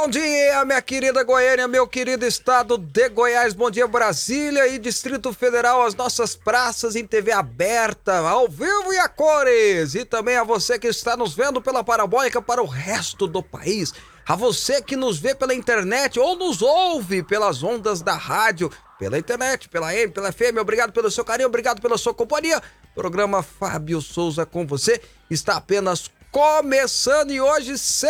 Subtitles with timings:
[0.00, 5.32] bom dia, minha querida Goiânia, meu querido estado de Goiás, bom dia Brasília e Distrito
[5.32, 10.44] Federal, as nossas praças em TV aberta, ao vivo e a cores, e também a
[10.44, 13.92] você que está nos vendo pela parabólica para o resto do país,
[14.24, 18.70] a você que nos vê pela internet ou nos ouve pelas ondas da rádio,
[19.00, 22.62] pela internet, pela M, pela FM, obrigado pelo seu carinho, obrigado pela sua companhia.
[22.94, 25.00] Programa Fábio Souza com você.
[25.30, 28.08] Está apenas começando e hoje sextou!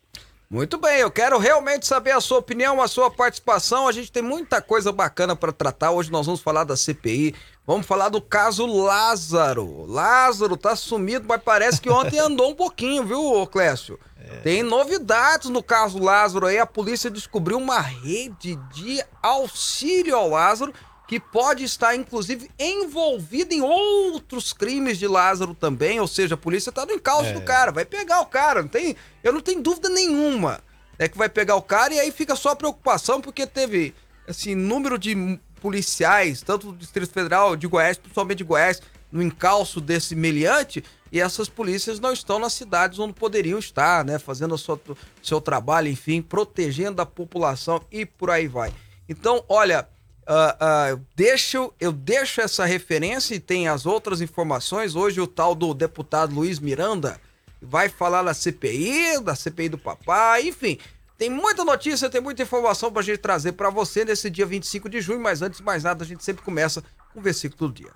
[0.49, 3.85] Muito bem, eu quero realmente saber a sua opinião, a sua participação.
[3.85, 5.91] A gente tem muita coisa bacana para tratar.
[5.91, 9.85] Hoje nós vamos falar da CPI, vamos falar do caso Lázaro.
[9.85, 13.99] Lázaro tá sumido, mas parece que ontem andou um pouquinho, viu, Clécio?
[14.29, 14.37] É.
[14.37, 16.57] Tem novidades no caso Lázaro aí.
[16.57, 20.73] A polícia descobriu uma rede de auxílio ao Lázaro
[21.07, 25.99] que pode estar, inclusive, envolvida em outros crimes de Lázaro também.
[25.99, 27.33] Ou seja, a polícia está no encalço é.
[27.33, 28.61] do cara, vai pegar o cara.
[28.61, 30.61] Não tem, eu não tenho dúvida nenhuma
[30.99, 33.93] é que vai pegar o cara e aí fica só a preocupação porque teve
[34.27, 39.79] assim número de policiais, tanto do Distrito Federal de Goiás, principalmente de Goiás, no encalço
[39.79, 44.19] desse meliante e essas polícias não estão nas cidades onde poderiam estar, né?
[44.19, 44.79] Fazendo o seu,
[45.21, 48.73] seu trabalho, enfim, protegendo a população e por aí vai.
[49.07, 49.87] Então, olha,
[50.27, 54.95] uh, uh, deixo, eu deixo essa referência e tem as outras informações.
[54.95, 57.19] Hoje o tal do deputado Luiz Miranda
[57.61, 60.77] vai falar da CPI, da CPI do papai, enfim.
[61.17, 65.01] Tem muita notícia, tem muita informação pra gente trazer para você nesse dia 25 de
[65.01, 67.91] junho, mas antes de mais nada, a gente sempre começa com o versículo do dia.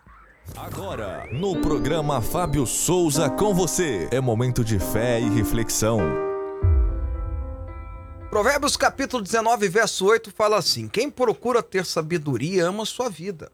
[0.55, 5.99] Agora, no programa Fábio Souza com você, é momento de fé e reflexão.
[8.29, 13.51] Provérbios capítulo 19, verso 8 fala assim: Quem procura ter sabedoria ama sua vida,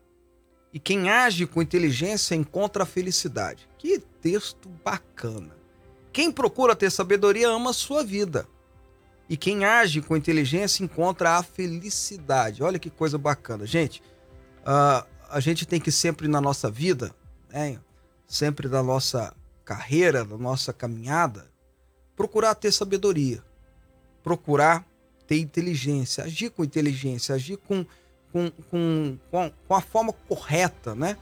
[0.73, 3.67] e quem age com inteligência encontra a felicidade.
[3.77, 5.55] Que texto bacana.
[6.11, 8.47] Quem procura ter sabedoria ama sua vida,
[9.29, 12.63] e quem age com inteligência encontra a felicidade.
[12.63, 14.01] Olha que coisa bacana, gente.
[14.63, 17.13] Uh, a gente tem que sempre na nossa vida,
[17.49, 17.79] né,
[18.27, 19.33] sempre na nossa
[19.63, 21.47] carreira, na nossa caminhada,
[22.15, 23.43] procurar ter sabedoria,
[24.23, 24.85] procurar
[25.27, 27.85] ter inteligência, agir com inteligência, agir com,
[28.31, 29.17] com, com,
[29.67, 31.17] com, a forma correta, né?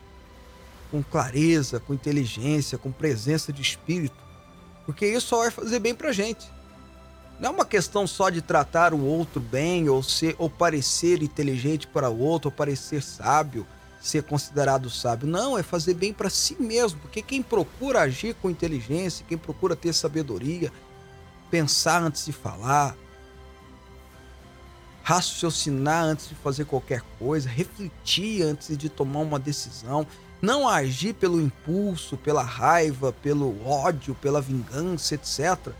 [0.92, 4.16] Com clareza, com inteligência, com presença de espírito,
[4.86, 6.48] porque isso só vai fazer bem pra gente.
[7.40, 11.88] Não é uma questão só de tratar o outro bem ou ser ou parecer inteligente
[11.88, 13.68] para o outro, ou parecer sábio,
[14.06, 15.28] ser considerado sábio.
[15.28, 19.76] Não, é fazer bem para si mesmo, porque quem procura agir com inteligência, quem procura
[19.76, 20.72] ter sabedoria,
[21.50, 22.96] pensar antes de falar,
[25.02, 30.06] raciocinar antes de fazer qualquer coisa, refletir antes de tomar uma decisão,
[30.40, 35.74] não agir pelo impulso, pela raiva, pelo ódio, pela vingança, etc.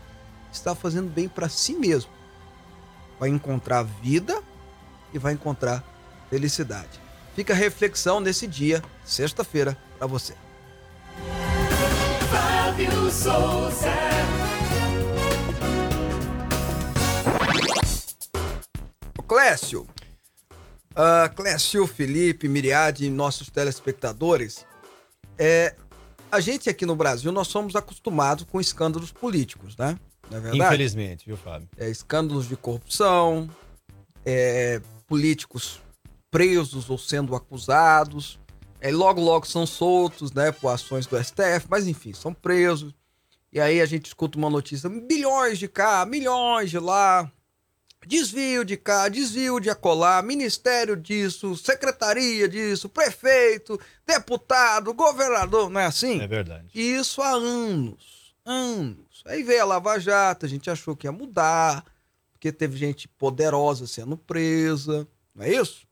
[0.52, 2.10] Está fazendo bem para si mesmo.
[3.20, 4.42] Vai encontrar vida
[5.14, 5.84] e vai encontrar
[6.28, 7.05] felicidade.
[7.36, 10.34] Fica a reflexão nesse dia, sexta-feira, para você.
[12.30, 13.92] Fábio Souza.
[19.28, 19.82] Clécio,
[20.92, 24.64] uh, Clécio, Felipe, Miriade, nossos telespectadores,
[25.36, 25.74] é,
[26.32, 29.98] a gente aqui no Brasil, nós somos acostumados com escândalos políticos, né?
[30.30, 30.64] Não é verdade?
[30.64, 31.68] Infelizmente, viu, Fábio?
[31.76, 33.50] É, escândalos de corrupção,
[34.24, 35.82] é, políticos
[36.30, 38.38] presos ou sendo acusados.
[38.80, 42.94] É, logo, logo são soltos, né, por ações do STF, mas enfim, são presos.
[43.52, 47.30] E aí a gente escuta uma notícia: bilhões de cá, milhões de lá,
[48.06, 55.86] desvio de cá, desvio de acolá, ministério disso, secretaria disso, prefeito, deputado, governador, não é
[55.86, 56.20] assim?
[56.20, 56.68] É verdade.
[56.74, 59.22] E isso há anos, anos.
[59.26, 61.84] Aí veio a Lava Jato, a gente achou que ia mudar,
[62.32, 65.85] porque teve gente poderosa sendo presa, não é isso?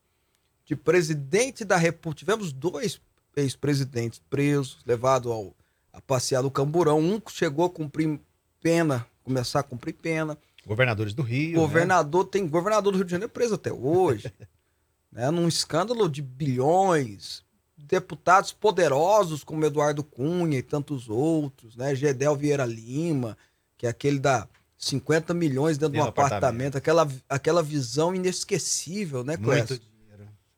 [0.65, 2.99] De presidente da República, tivemos dois
[3.35, 5.55] ex-presidentes presos, levados ao,
[5.93, 8.19] a passear no Camburão, um chegou a cumprir
[8.61, 11.53] pena, começar a cumprir pena, Governadores do Rio.
[11.53, 11.59] né?
[11.59, 14.33] Governador tem governador do Rio de Janeiro preso até hoje,
[15.11, 15.29] né?
[15.29, 17.43] Num escândalo de bilhões,
[17.77, 21.93] deputados poderosos como Eduardo Cunha e tantos outros, né?
[21.93, 23.37] Gedel Vieira Lima,
[23.77, 24.47] que é aquele da
[24.77, 29.79] 50 milhões dentro de um do apartamento, aquela, aquela visão inesquecível, né, Muito Clécio?
[29.79, 29.94] dinheiro.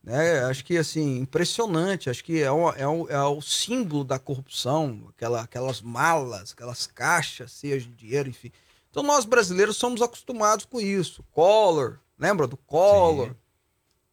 [0.08, 0.46] Né?
[0.46, 2.10] Acho que assim, impressionante.
[2.10, 6.88] Acho que é, um, é, um, é o símbolo da corrupção, aquela, aquelas malas, aquelas
[6.88, 8.50] caixas cheias de dinheiro, enfim.
[8.90, 11.26] Então nós brasileiros somos acostumados com isso.
[11.34, 13.32] Collor, lembra do Collor?
[13.32, 13.36] Sim.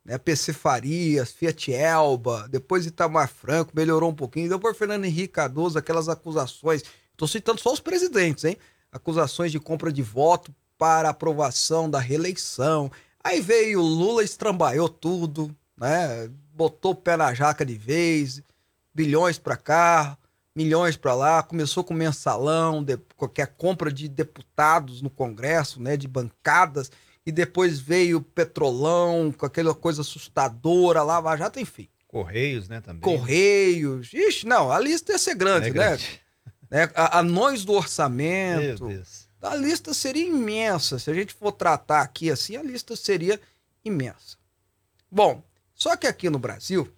[0.04, 0.18] Né?
[0.18, 4.48] PC Farias, Fiat Elba, depois Itamar Franco, melhorou um pouquinho.
[4.48, 6.82] Depois Fernando Henrique Cardoso, aquelas acusações.
[7.12, 8.56] Estou citando só os presidentes, hein?
[8.90, 12.90] Acusações de compra de voto para aprovação da reeleição.
[13.22, 16.30] Aí veio o Lula, estrambaiou tudo, né?
[16.52, 18.42] Botou o pé na jaca de vez,
[18.94, 20.16] bilhões para cá,
[20.54, 26.06] milhões para lá, começou com mensalão, de, qualquer compra de deputados no Congresso, né, de
[26.06, 26.90] bancadas,
[27.26, 31.88] e depois veio o petrolão, com aquela coisa assustadora, Lava Jato, enfim.
[32.06, 33.00] Correios, né, também.
[33.00, 35.74] Correios, ixi, não, a lista ia ser grande, É né?
[35.74, 36.20] grande.
[36.70, 36.90] né?
[36.94, 39.28] A- Anões do Meu orçamento, Deus.
[39.42, 41.00] a lista seria imensa.
[41.00, 43.40] Se a gente for tratar aqui assim, a lista seria
[43.84, 44.36] imensa.
[45.10, 45.42] Bom,
[45.74, 46.88] só que aqui no Brasil,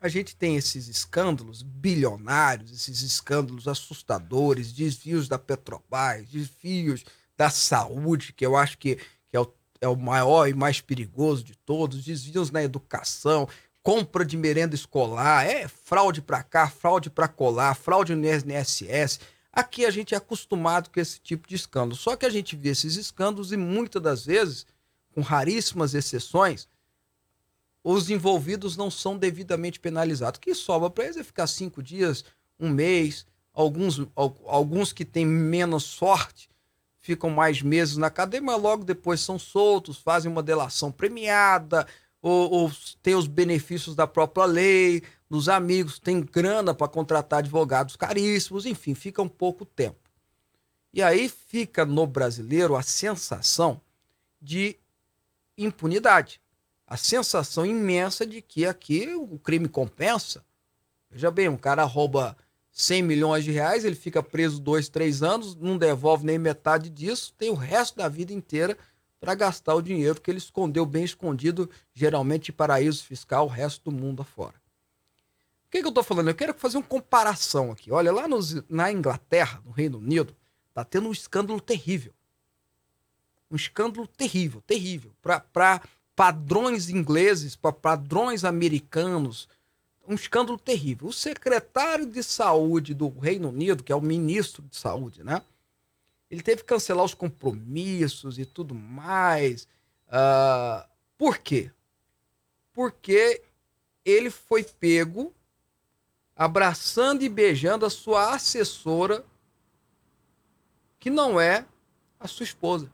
[0.00, 7.04] a gente tem esses escândalos bilionários, esses escândalos assustadores, desvios da Petrobras, desvios
[7.36, 11.42] da saúde, que eu acho que, que é, o, é o maior e mais perigoso
[11.42, 13.48] de todos, desvios na educação,
[13.82, 19.20] compra de merenda escolar, é fraude para cá, fraude para colar, fraude no INSS.
[19.52, 21.96] Aqui a gente é acostumado com esse tipo de escândalo.
[21.96, 24.66] Só que a gente vê esses escândalos e muitas das vezes,
[25.12, 26.68] com raríssimas exceções,
[27.82, 30.38] os envolvidos não são devidamente penalizados.
[30.38, 32.24] O que sobra para eles é ficar cinco dias,
[32.58, 33.26] um mês.
[33.52, 36.48] Alguns, al- alguns que têm menos sorte
[36.98, 41.86] ficam mais meses na cadeia, mas logo depois são soltos, fazem uma delação premiada,
[42.20, 42.72] ou, ou
[43.02, 48.94] têm os benefícios da própria lei, dos amigos, tem grana para contratar advogados caríssimos, enfim,
[48.94, 49.98] fica um pouco tempo.
[50.92, 53.80] E aí fica no brasileiro a sensação
[54.40, 54.76] de
[55.56, 56.40] impunidade.
[56.88, 60.42] A sensação imensa de que aqui o crime compensa.
[61.10, 62.34] Veja bem, um cara rouba
[62.72, 67.34] 100 milhões de reais, ele fica preso dois, três anos, não devolve nem metade disso,
[67.36, 68.76] tem o resto da vida inteira
[69.20, 73.90] para gastar o dinheiro que ele escondeu bem escondido, geralmente em paraíso fiscal, o resto
[73.90, 74.54] do mundo afora.
[75.66, 76.28] O que, que eu estou falando?
[76.28, 77.90] Eu quero fazer uma comparação aqui.
[77.92, 80.34] Olha, lá nos- na Inglaterra, no Reino Unido,
[80.70, 82.14] está tendo um escândalo terrível.
[83.50, 85.10] Um escândalo terrível, terrível.
[85.20, 85.82] Para
[86.18, 89.48] padrões ingleses, para padrões americanos,
[90.04, 91.06] um escândalo terrível.
[91.06, 95.40] O secretário de saúde do Reino Unido, que é o ministro de saúde, né?
[96.28, 99.68] Ele teve que cancelar os compromissos e tudo mais.
[100.08, 101.70] Ah, por quê?
[102.72, 103.40] Porque
[104.04, 105.32] ele foi pego
[106.34, 109.24] abraçando e beijando a sua assessora,
[110.98, 111.64] que não é
[112.18, 112.90] a sua esposa.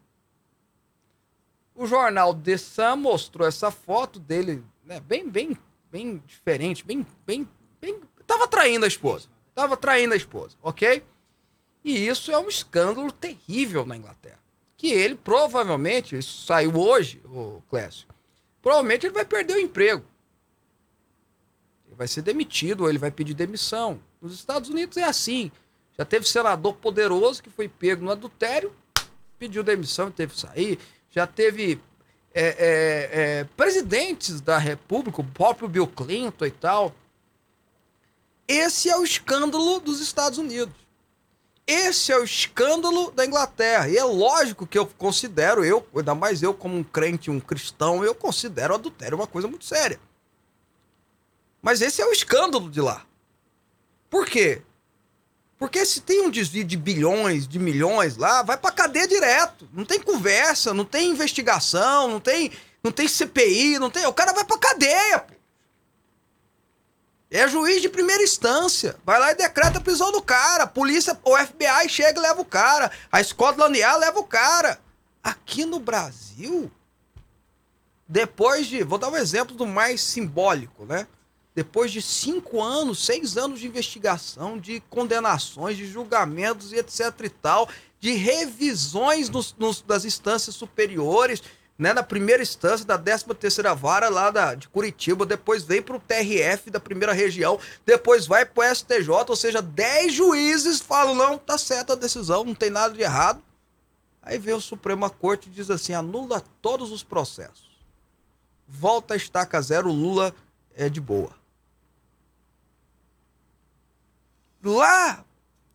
[1.74, 5.56] O jornal The Sun mostrou essa foto dele, né, bem, bem,
[5.90, 7.48] bem diferente, bem, bem,
[7.80, 8.00] bem.
[8.26, 9.28] Tava traindo a esposa.
[9.54, 11.02] Tava traindo a esposa, ok?
[11.84, 14.38] E isso é um escândalo terrível na Inglaterra.
[14.76, 18.08] Que ele provavelmente, isso saiu hoje, o Clécio,
[18.62, 20.04] provavelmente ele vai perder o emprego.
[21.86, 24.00] Ele vai ser demitido ou ele vai pedir demissão.
[24.20, 25.52] Nos Estados Unidos é assim.
[25.96, 28.74] Já teve senador poderoso que foi pego no adultério,
[29.38, 30.78] pediu demissão e teve que sair.
[31.14, 31.80] Já teve
[32.34, 36.92] é, é, é, presidentes da República, o próprio Bill Clinton e tal.
[38.48, 40.74] Esse é o escândalo dos Estados Unidos.
[41.64, 43.88] Esse é o escândalo da Inglaterra.
[43.88, 48.04] E é lógico que eu considero, eu, ainda mais eu como um crente, um cristão,
[48.04, 50.00] eu considero adultério uma coisa muito séria.
[51.62, 53.06] Mas esse é o escândalo de lá.
[54.10, 54.62] Por quê?
[55.58, 59.68] Porque se tem um desvio de bilhões, de milhões lá, vai pra cadeia direto.
[59.72, 62.50] Não tem conversa, não tem investigação, não tem,
[62.82, 64.04] não tem CPI, não tem.
[64.06, 65.34] O cara vai pra cadeia, pô.
[67.30, 68.96] É juiz de primeira instância.
[69.04, 70.64] Vai lá e decreta a prisão do cara.
[70.64, 72.92] A polícia, o FBI chega e leva o cara.
[73.10, 74.78] A Scotland Yard leva o cara.
[75.20, 76.70] Aqui no Brasil,
[78.06, 78.84] depois de.
[78.84, 81.08] Vou dar um exemplo do mais simbólico, né?
[81.54, 87.28] Depois de cinco anos, seis anos de investigação, de condenações, de julgamentos e etc e
[87.28, 87.68] tal,
[88.00, 91.42] de revisões nos, nos, das instâncias superiores,
[91.78, 95.96] né, na primeira instância da 13 terceira vara lá da, de Curitiba, depois vem para
[95.96, 101.14] o TRF da primeira região, depois vai para o STJ, ou seja, 10 juízes falam,
[101.14, 103.42] não, tá certa a decisão, não tem nada de errado.
[104.22, 107.74] Aí vem o Suprema Corte e diz assim, anula todos os processos.
[108.66, 110.34] Volta a estaca zero, Lula
[110.74, 111.43] é de boa.
[114.64, 115.24] Lá,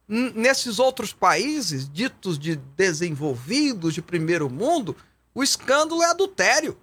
[0.08, 4.96] nesses outros países, ditos de desenvolvidos, de primeiro mundo,
[5.34, 6.77] o escândalo é adultério.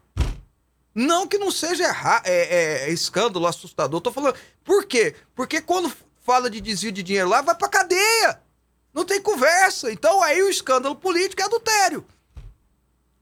[0.95, 1.85] Não que não seja
[2.25, 4.01] é, é, escândalo assustador.
[4.01, 4.37] Tô falando.
[4.65, 5.15] Por quê?
[5.35, 8.41] Porque quando fala de desvio de dinheiro lá, vai pra cadeia.
[8.95, 9.93] Não tem conversa.
[9.93, 12.07] Então aí o escândalo político é adultério.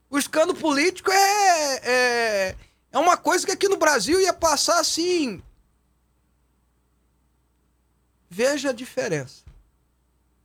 [0.09, 2.57] O escândalo político é, é,
[2.93, 5.43] é uma coisa que aqui no Brasil ia passar assim.
[8.35, 9.45] Veja a diferença.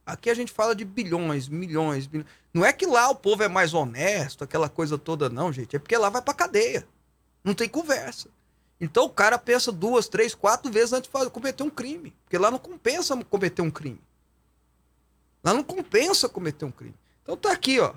[0.06, 2.30] Aqui a gente fala de bilhões, milhões, bilhões.
[2.54, 5.76] Não é que lá o povo é mais honesto, aquela coisa toda, não, gente.
[5.76, 6.88] É porque lá vai pra cadeia.
[7.44, 8.30] Não tem conversa.
[8.80, 12.14] Então o cara pensa duas, três, quatro vezes antes de cometer um crime.
[12.26, 14.00] Porque lá não compensa cometer um crime.
[15.44, 16.96] Lá não compensa cometer um crime.
[17.24, 17.96] Então tá aqui, ó.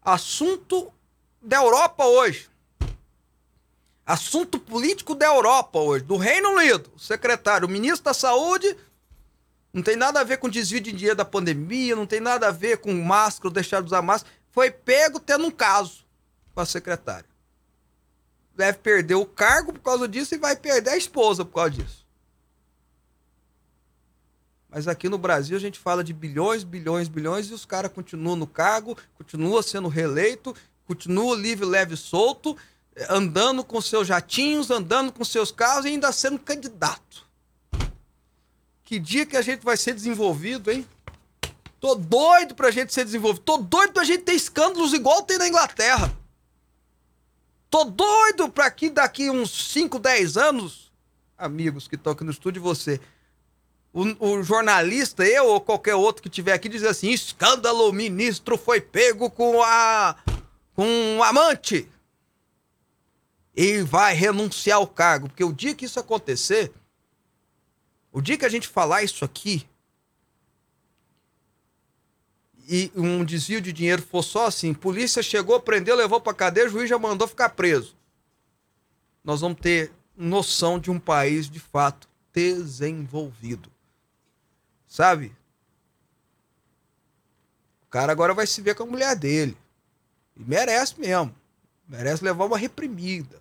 [0.00, 0.90] Assunto
[1.42, 2.48] da Europa hoje.
[4.06, 6.90] Assunto político da Europa hoje, do Reino Unido.
[6.96, 8.74] Secretário, o ministro da Saúde
[9.78, 12.50] não tem nada a ver com desvio de dinheiro da pandemia, não tem nada a
[12.50, 14.34] ver com máscara, deixar de usar máscara.
[14.50, 16.04] Foi pego tendo um caso
[16.52, 17.28] com a secretária.
[18.56, 22.04] Deve perder o cargo por causa disso e vai perder a esposa por causa disso.
[24.68, 28.34] Mas aqui no Brasil a gente fala de bilhões, bilhões, bilhões e os caras continuam
[28.34, 30.56] no cargo, continuam sendo reeleito,
[30.88, 32.56] continuam livre, leve, solto,
[33.08, 37.27] andando com seus jatinhos, andando com seus carros e ainda sendo candidato.
[38.88, 40.88] Que dia que a gente vai ser desenvolvido, hein?
[41.78, 43.42] Tô doido pra gente ser desenvolvido.
[43.42, 46.10] Tô doido pra gente ter escândalos igual tem na Inglaterra.
[47.68, 50.90] Tô doido pra que daqui uns 5, 10 anos,
[51.36, 52.98] amigos que estão aqui no estúdio, você,
[53.92, 58.56] o, o, jornalista, eu ou qualquer outro que tiver aqui, dizer assim: escândalo, o ministro
[58.56, 60.16] foi pego com a.
[60.74, 61.86] com um amante.
[63.54, 65.28] E vai renunciar ao cargo.
[65.28, 66.72] Porque o dia que isso acontecer,
[68.18, 69.64] o dia que a gente falar isso aqui
[72.68, 76.68] e um desvio de dinheiro for só assim, polícia chegou, prendeu, levou para cadeia, o
[76.68, 77.96] juiz já mandou ficar preso.
[79.22, 83.70] Nós vamos ter noção de um país de fato desenvolvido.
[84.88, 85.32] Sabe?
[87.84, 89.56] O cara agora vai se ver com a mulher dele.
[90.36, 91.32] E merece mesmo.
[91.86, 93.40] Merece levar uma reprimida.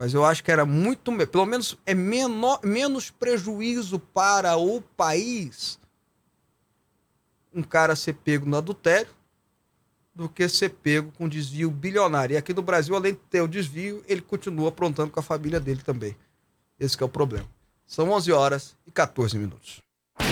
[0.00, 5.78] Mas eu acho que era muito, pelo menos é menor, menos prejuízo para o país
[7.54, 9.10] um cara ser pego no adultério
[10.14, 12.34] do que ser pego com desvio bilionário.
[12.34, 15.60] E aqui no Brasil, além de ter o desvio, ele continua aprontando com a família
[15.60, 16.16] dele também.
[16.78, 17.46] Esse é o problema.
[17.86, 19.80] São 11 horas e 14 minutos.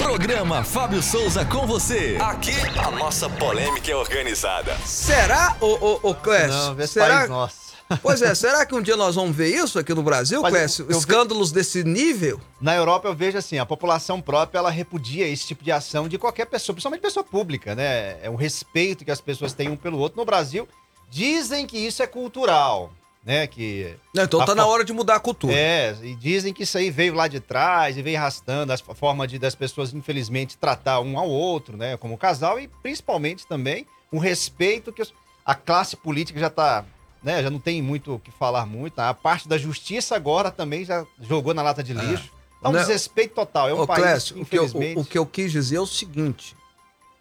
[0.03, 2.17] Programa Fábio Souza com você.
[2.21, 4.77] Aqui a nossa polêmica é organizada.
[4.79, 6.75] Será, ô, ô, ô Clécio?
[6.75, 7.19] Não, será...
[7.19, 7.68] país nosso.
[8.03, 10.85] Pois é, será que um dia nós vamos ver isso aqui no Brasil, Mas Clécio?
[10.87, 12.41] eu- eu Escândalos desse nível?
[12.61, 16.19] Na Europa eu vejo assim, a população própria ela repudia esse tipo de ação de
[16.19, 18.19] qualquer pessoa, principalmente pessoa pública, né?
[18.23, 20.19] É um respeito que as pessoas têm um pelo outro.
[20.19, 20.69] No Brasil,
[21.11, 22.93] dizem que isso é cultural,
[23.25, 23.47] né?
[23.47, 25.55] Que então A tá na hora de mudar a cultura.
[25.55, 29.27] é, e dizem que isso aí veio lá de trás e veio arrastando a forma
[29.27, 34.19] de das pessoas infelizmente tratar um ao outro, né, como casal e principalmente também um
[34.19, 35.15] respeito que os-
[35.45, 36.85] a classe política já tá
[37.23, 38.99] né, já não tem muito o que falar muito.
[38.99, 42.31] A parte da justiça agora também já jogou na lata de lixo.
[42.63, 43.69] Tá um Não- desrespeito total.
[43.69, 44.99] É um Ô, país, Clécio, o que, eu, infelizmente...
[44.99, 46.57] o, o que eu quis dizer é o seguinte: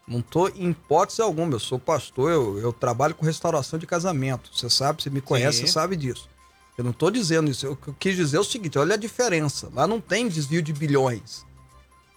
[0.08, 4.50] não tô em hipótese alguma, eu sou pastor, eu, eu trabalho com restauração de casamento.
[4.54, 5.66] Você sabe, você me conhece, Sim.
[5.68, 6.28] você sabe disso.
[6.78, 7.72] Eu não tô dizendo isso.
[7.72, 9.70] O que eu quis dizer é o seguinte: olha a diferença.
[9.74, 11.46] Lá não tem desvio de bilhões.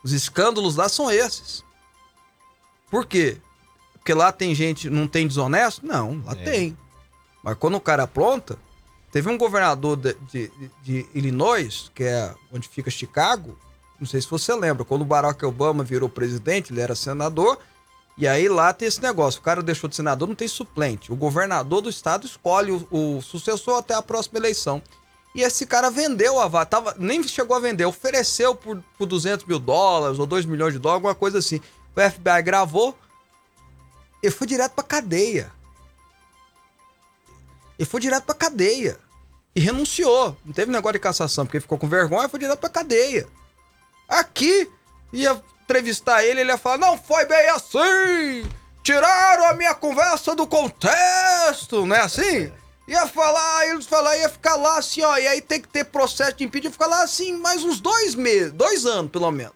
[0.03, 1.63] Os escândalos lá são esses.
[2.91, 3.37] Por quê?
[3.95, 5.85] Porque lá tem gente, não tem desonesto?
[5.87, 6.37] Não, lá É.
[6.37, 6.77] tem.
[7.43, 8.59] Mas quando o cara apronta,
[9.11, 10.51] teve um governador de, de-
[10.83, 13.59] de Illinois, que é onde fica Chicago,
[13.99, 17.59] não sei se você lembra, quando o Barack Obama virou presidente, ele era senador,
[18.17, 21.13] e aí lá tem esse negócio, o cara deixou de senador, não tem suplente.
[21.13, 24.83] O governador do estado escolhe o, o sucessor até a próxima eleição.
[25.35, 29.47] E esse cara vendeu a vaga, tava, nem chegou a vender, ofereceu por, por 200
[29.47, 31.61] mil dólares ou 2 milhões de dólares, alguma coisa assim.
[31.97, 32.99] O FBI gravou
[34.23, 35.51] e foi direto pra cadeia.
[37.81, 38.99] Ele foi direto pra cadeia.
[39.57, 40.37] E renunciou.
[40.45, 43.27] Não teve negócio de cassação, porque ficou com vergonha, foi direto pra cadeia.
[44.07, 44.71] Aqui,
[45.11, 48.47] ia entrevistar ele, ele ia falar: não foi bem assim!
[48.83, 52.53] Tiraram a minha conversa do contexto, não é assim?
[52.87, 56.37] Ia falar, eles falar, ia ficar lá assim, ó, e aí tem que ter processo
[56.37, 59.55] de impeachment, ficar lá assim, mais uns dois meses, dois anos pelo menos.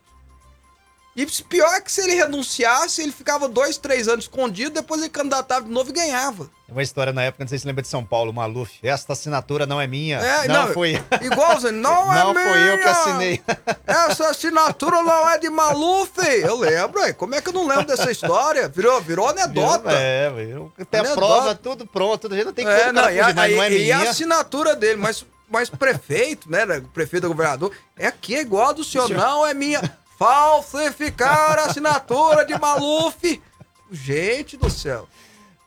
[1.17, 5.11] E pior é que se ele renunciasse, ele ficava dois, três anos escondido, depois ele
[5.11, 6.51] candidatava de novo e ganhava.
[6.69, 8.79] Uma história na época, não sei se lembra de São Paulo, Maluf.
[8.83, 10.19] Esta assinatura não é minha.
[10.19, 11.01] É, não, não foi.
[11.23, 12.45] Igualzinho, não, é não minha.
[12.45, 13.43] Não foi eu que assinei.
[13.87, 16.11] Essa assinatura não é de Maluf.
[16.43, 17.13] Eu lembro, aí.
[17.13, 18.67] Como é que eu não lembro dessa história?
[18.69, 19.93] Virou, virou anedota.
[19.93, 20.73] É, virou.
[20.91, 22.27] Tem a prova, tudo pronto.
[22.27, 23.99] A gente não tem que é, não, e, a, mas não é e minha.
[23.99, 26.67] a assinatura dele, mas, mas prefeito, né?
[26.93, 29.09] Prefeito governador, é aqui, é igual a do senhor.
[29.11, 29.81] Não é minha.
[30.25, 33.43] Falsificar a assinatura de Maluf.
[33.93, 35.07] Gente do céu.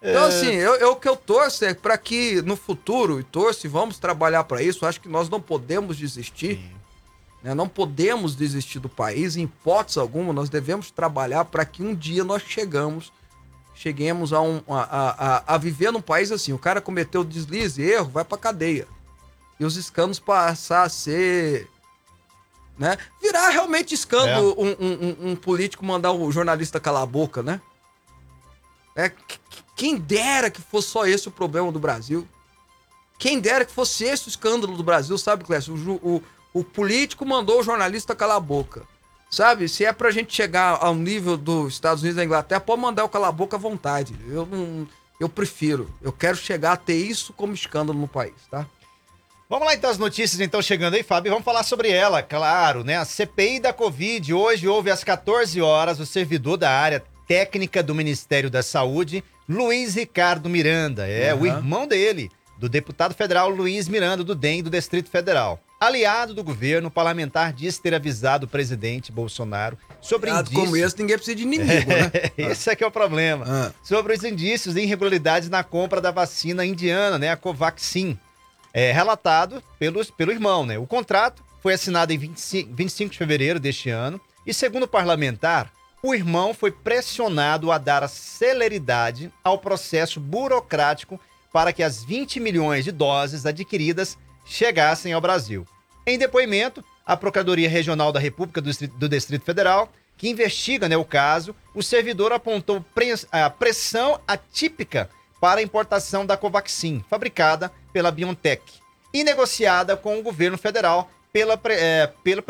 [0.02, 0.28] Então, é...
[0.28, 3.70] assim, eu, eu, o que eu torço é para que no futuro, e torço e
[3.70, 6.60] vamos trabalhar para isso, acho que nós não podemos desistir.
[7.44, 7.54] Né?
[7.54, 12.24] Não podemos desistir do país, em hipótese alguma, nós devemos trabalhar para que um dia
[12.24, 13.12] nós chegamos,
[13.76, 16.52] cheguemos a, um, a, a, a, viver num país assim.
[16.52, 18.88] O cara cometeu deslize, erro, vai para cadeia.
[19.60, 21.70] E os escândalos passar a ser
[22.78, 22.98] né?
[23.22, 24.62] Virar realmente escândalo é.
[24.62, 27.60] um, um, um, político mandar o jornalista calar a boca, né?
[28.96, 29.12] É,
[29.76, 32.28] quem dera que fosse só esse o problema do Brasil.
[33.20, 35.74] Quem dera que fosse esse o escândalo do Brasil, sabe, Clécio?
[35.74, 38.84] O, o, o político mandou o jornalista calar a boca.
[39.30, 39.68] Sabe?
[39.68, 43.04] Se é pra gente chegar ao nível dos Estados Unidos e da Inglaterra, pode mandar
[43.04, 44.16] o calar a boca à vontade.
[44.28, 44.88] Eu não.
[45.20, 45.92] Eu prefiro.
[46.02, 48.68] Eu quero chegar a ter isso como escândalo no país, tá?
[49.50, 52.98] Vamos lá então as notícias então chegando aí, Fábio, vamos falar sobre ela, claro, né?
[52.98, 57.96] A CPI da Covid, hoje houve às 14 horas o servidor da área técnica do
[57.96, 61.41] Ministério da Saúde, Luiz Ricardo Miranda, é uhum.
[61.41, 65.62] o irmão dele, do deputado federal Luiz Miranda, do DEM do Distrito Federal.
[65.80, 70.65] Aliado do governo, parlamentar disse ter avisado o presidente Bolsonaro sobre Aliado indícios...
[70.65, 72.12] como esse, ninguém precisa de inimigo, né?
[72.52, 73.45] Esse é que é o problema.
[73.48, 73.72] Ah.
[73.82, 77.30] Sobre os indícios de irregularidades na compra da vacina indiana, né?
[77.30, 78.17] A Covaxin
[78.78, 80.63] é, relatado pelos, pelo irmão.
[80.63, 80.78] Né?
[80.78, 85.74] O contrato foi assinado em 25, 25 de fevereiro deste ano e, segundo o parlamentar,
[86.04, 91.20] o irmão foi pressionado a dar a celeridade ao processo burocrático
[91.52, 95.66] para que as 20 milhões de doses adquiridas chegassem ao Brasil.
[96.06, 100.96] Em depoimento, a Procuradoria Regional da República do Distrito, do Distrito Federal, que investiga né,
[100.96, 102.86] o caso, o servidor apontou
[103.32, 105.10] a pressão atípica
[105.40, 108.62] para a importação da Covaxin, fabricada pela BioNTech,
[109.12, 112.44] e negociada com o governo federal pela, é, pelo,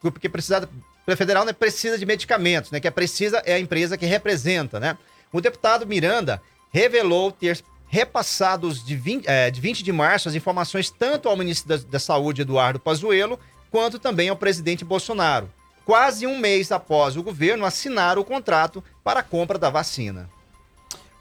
[0.00, 0.68] porque precisa,
[1.04, 4.78] pela federal né, precisa de medicamentos, né, que a Precisa é a empresa que representa.
[4.78, 4.96] Né?
[5.32, 10.88] O deputado Miranda revelou ter repassado de 20, é, de 20 de março as informações
[10.88, 13.40] tanto ao ministro da, da Saúde, Eduardo Pazuello,
[13.72, 15.50] quanto também ao presidente Bolsonaro,
[15.84, 20.30] quase um mês após o governo assinar o contrato para a compra da vacina.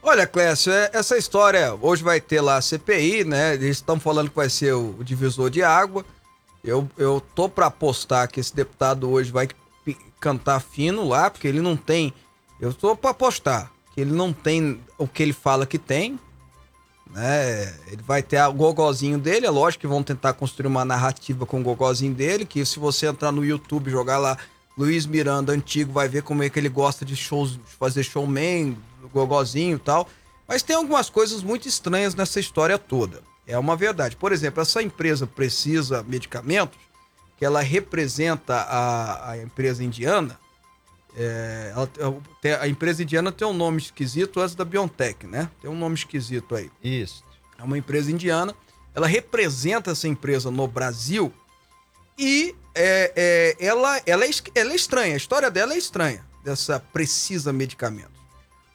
[0.03, 3.53] Olha, Clécio, é, essa história hoje vai ter lá a CPI, né?
[3.53, 6.03] Eles estão falando que vai ser o divisor de água.
[6.63, 9.47] Eu, eu tô para apostar que esse deputado hoje vai
[10.19, 12.13] cantar fino lá, porque ele não tem.
[12.59, 16.19] Eu tô para apostar que ele não tem o que ele fala que tem.
[17.11, 17.71] Né?
[17.87, 19.45] Ele vai ter o gogozinho dele.
[19.45, 22.43] É lógico que vão tentar construir uma narrativa com o gogozinho dele.
[22.43, 24.35] Que se você entrar no YouTube jogar lá
[24.75, 28.77] Luiz Miranda antigo, vai ver como é que ele gosta de shows, de fazer showman,
[29.09, 30.07] gogozinho e tal.
[30.47, 33.21] Mas tem algumas coisas muito estranhas nessa história toda.
[33.47, 34.15] É uma verdade.
[34.15, 36.77] Por exemplo, essa empresa precisa medicamentos,
[37.37, 40.39] que ela representa a, a empresa indiana.
[41.15, 41.89] É, ela,
[42.61, 45.49] a empresa indiana tem um nome esquisito, essa da Biontech, né?
[45.61, 46.71] Tem um nome esquisito aí.
[46.83, 47.23] Isso.
[47.57, 48.55] É uma empresa indiana.
[48.93, 51.33] Ela representa essa empresa no Brasil
[52.17, 53.11] e é,
[53.59, 55.13] é, ela, ela, é, ela é estranha.
[55.13, 58.20] A história dela é estranha, dessa precisa medicamentos.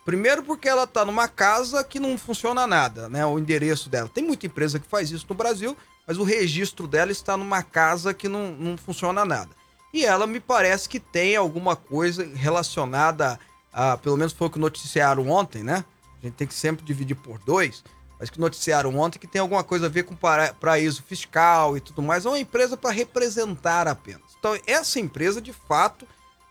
[0.06, 3.26] Primeiro porque ela está numa casa que não funciona nada, né?
[3.26, 4.08] O endereço dela.
[4.08, 8.14] Tem muita empresa que faz isso no Brasil, mas o registro dela está numa casa
[8.14, 9.50] que não, não funciona nada.
[9.92, 13.36] E ela me parece que tem alguma coisa relacionada
[13.72, 15.84] a, pelo menos foi o que noticiaram ontem, né?
[16.22, 17.82] A gente tem que sempre dividir por dois,
[18.16, 22.00] mas que noticiaram ontem que tem alguma coisa a ver com paraíso fiscal e tudo
[22.00, 22.24] mais.
[22.24, 24.22] É uma empresa para representar apenas.
[24.38, 26.06] Então, essa empresa, de fato,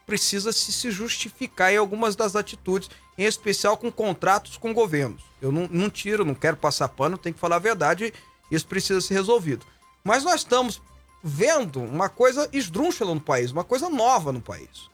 [0.05, 5.23] precisa se, se justificar em algumas das atitudes, em especial com contratos com governos.
[5.41, 8.13] Eu não, não tiro, não quero passar pano, tenho que falar a verdade,
[8.51, 9.65] isso precisa ser resolvido.
[10.03, 10.81] Mas nós estamos
[11.23, 14.89] vendo uma coisa esdrúxula no país, uma coisa nova no país.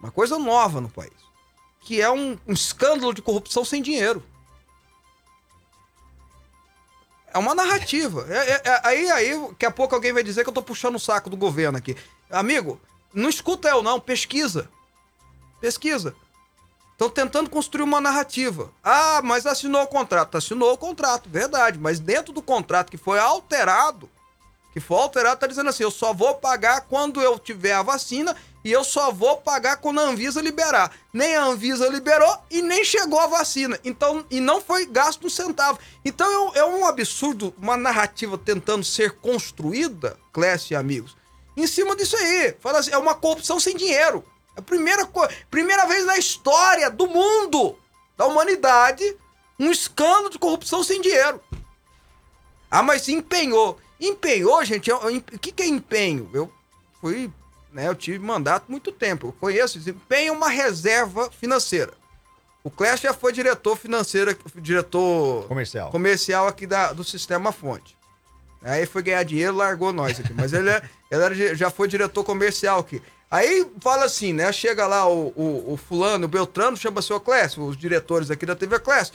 [0.00, 1.12] Uma coisa nova no país.
[1.80, 4.22] Que é um, um escândalo de corrupção sem dinheiro.
[7.32, 8.26] É uma narrativa.
[8.28, 10.96] É, é, é, aí, aí, daqui a pouco alguém vai dizer que eu tô puxando
[10.96, 11.96] o saco do governo aqui.
[12.28, 12.80] Amigo,
[13.14, 14.68] não escuta eu não, pesquisa.
[15.60, 16.14] Pesquisa.
[17.02, 18.70] Estão tentando construir uma narrativa.
[18.80, 20.38] Ah, mas assinou o contrato.
[20.38, 21.76] Assinou o contrato, verdade.
[21.76, 24.08] Mas dentro do contrato que foi alterado,
[24.72, 28.36] que foi alterado, tá dizendo assim: eu só vou pagar quando eu tiver a vacina
[28.64, 30.92] e eu só vou pagar quando a Anvisa liberar.
[31.12, 33.80] Nem a Anvisa liberou e nem chegou a vacina.
[33.82, 35.80] Então, e não foi gasto um centavo.
[36.04, 41.16] Então é, é um absurdo uma narrativa tentando ser construída, Clécio e amigos,
[41.56, 42.54] em cima disso aí.
[42.60, 44.24] Fala assim, é uma corrupção sem dinheiro.
[44.56, 45.08] É a primeira,
[45.50, 47.78] primeira vez na história do mundo,
[48.16, 49.16] da humanidade,
[49.58, 51.40] um escândalo de corrupção sem dinheiro.
[52.70, 53.78] Ah, mas empenhou.
[54.00, 56.28] Empenhou, gente, o que, que é empenho?
[56.32, 56.52] Eu
[57.00, 57.30] fui,
[57.72, 61.92] né, eu tive mandato muito tempo, eu conheço, empenho é uma reserva financeira.
[62.64, 67.96] O Clash já foi diretor financeiro, diretor comercial, comercial aqui da, do Sistema Fonte.
[68.62, 70.32] Aí foi ganhar dinheiro, largou nós aqui.
[70.32, 73.02] Mas ele, é, ele era, já foi diretor comercial aqui.
[73.32, 74.52] Aí fala assim, né?
[74.52, 78.54] Chega lá o, o, o fulano, o Beltrano, chama seu Clécio, os diretores aqui da
[78.54, 79.14] TV Clécio.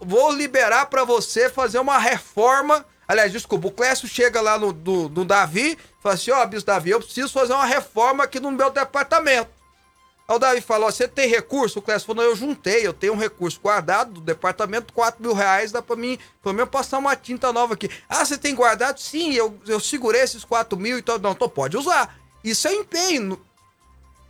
[0.00, 2.86] Vou liberar para você fazer uma reforma.
[3.08, 6.62] Aliás, desculpa, o Clécio chega lá no do, do Davi, fala assim: ó, oh, Bis
[6.62, 9.50] Davi, eu preciso fazer uma reforma aqui no meu departamento.
[10.28, 11.80] Aí o Davi falou: você tem recurso?
[11.80, 15.34] O Clécio falou: não, eu juntei, eu tenho um recurso guardado do departamento, 4 mil
[15.34, 17.90] reais, dá pra mim, pelo menos passar uma tinta nova aqui.
[18.08, 19.00] Ah, você tem guardado?
[19.00, 22.16] Sim, eu, eu segurei esses 4 mil, então, não, então pode usar.
[22.44, 23.36] Isso é empenho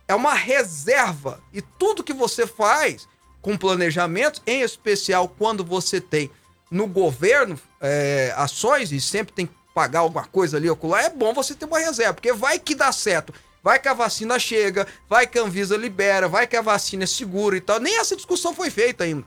[0.09, 1.39] é uma reserva.
[1.53, 3.07] E tudo que você faz
[3.43, 6.31] com planejamento, em especial quando você tem
[6.69, 11.31] no governo é, ações e sempre tem que pagar alguma coisa ali ocular, é bom
[11.31, 13.31] você ter uma reserva, porque vai que dá certo.
[13.61, 17.07] Vai que a vacina chega, vai que a Anvisa libera, vai que a vacina é
[17.07, 17.79] segura e tal.
[17.79, 19.25] Nem essa discussão foi feita ainda.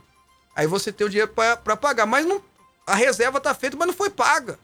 [0.57, 2.07] Aí você tem o dinheiro para pagar.
[2.07, 2.43] Mas não,
[2.87, 4.59] a reserva tá feita, mas não foi paga.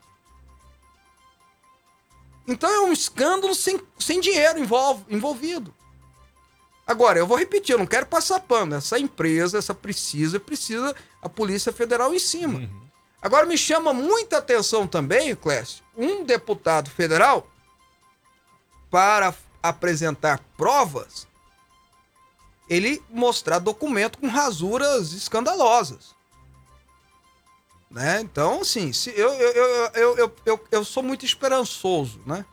[2.47, 4.59] Então é um escândalo sem, sem dinheiro
[5.09, 5.75] envolvido.
[6.89, 8.75] Agora, eu vou repetir, eu não quero passar pano.
[8.75, 12.61] Essa empresa, essa precisa, precisa a Polícia Federal em cima.
[12.61, 12.89] Uhum.
[13.21, 17.47] Agora, me chama muita atenção também, Clécio, um deputado federal,
[18.91, 21.27] para apresentar provas,
[22.71, 26.17] ele mostrar documento com rasuras escandalosas.
[27.91, 28.21] Né?
[28.23, 32.47] Então, assim, eu, eu, eu, eu, eu, eu, eu sou muito esperançoso, né?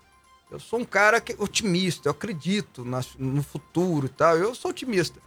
[0.55, 4.71] Eu sou um cara que, otimista, eu acredito na, no futuro e tal, eu sou
[4.71, 5.19] otimista.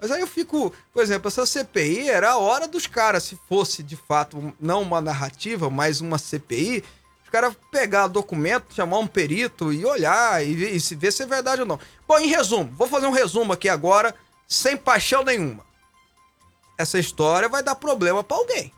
[0.00, 3.82] Mas aí eu fico, por exemplo, essa CPI era a hora dos caras, se fosse
[3.82, 6.84] de fato não uma narrativa, mas uma CPI,
[7.24, 11.26] os caras pegar documento, chamar um perito e olhar e, e se ver se é
[11.26, 11.80] verdade ou não.
[12.06, 14.14] Bom, em resumo, vou fazer um resumo aqui agora,
[14.46, 15.66] sem paixão nenhuma.
[16.78, 18.72] Essa história vai dar problema para alguém.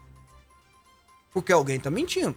[1.31, 2.37] Porque alguém tá mentindo.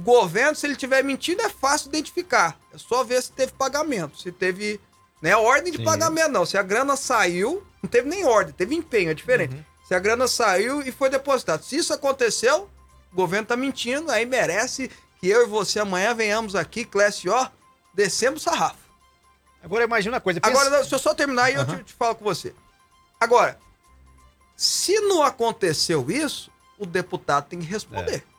[0.00, 2.58] O governo, se ele tiver mentindo, é fácil identificar.
[2.72, 4.80] É só ver se teve pagamento, se teve.
[5.20, 5.84] Não é ordem de Sim.
[5.84, 6.46] pagamento, não.
[6.46, 9.54] Se a grana saiu, não teve nem ordem, teve empenho, é diferente.
[9.54, 9.64] Uhum.
[9.86, 11.62] Se a grana saiu e foi depositada.
[11.62, 12.70] Se isso aconteceu,
[13.12, 17.50] o governo tá mentindo, aí merece que eu e você amanhã venhamos aqui, Clécio, ó,
[17.92, 18.78] descemos sarrafo.
[19.62, 20.40] Agora imagina uma coisa.
[20.40, 20.50] Pensa...
[20.50, 21.60] Agora, deixa eu só terminar aí uhum.
[21.60, 22.54] eu te, te falo com você.
[23.20, 23.58] Agora,
[24.56, 28.24] se não aconteceu isso, o deputado tem que responder.
[28.26, 28.29] É.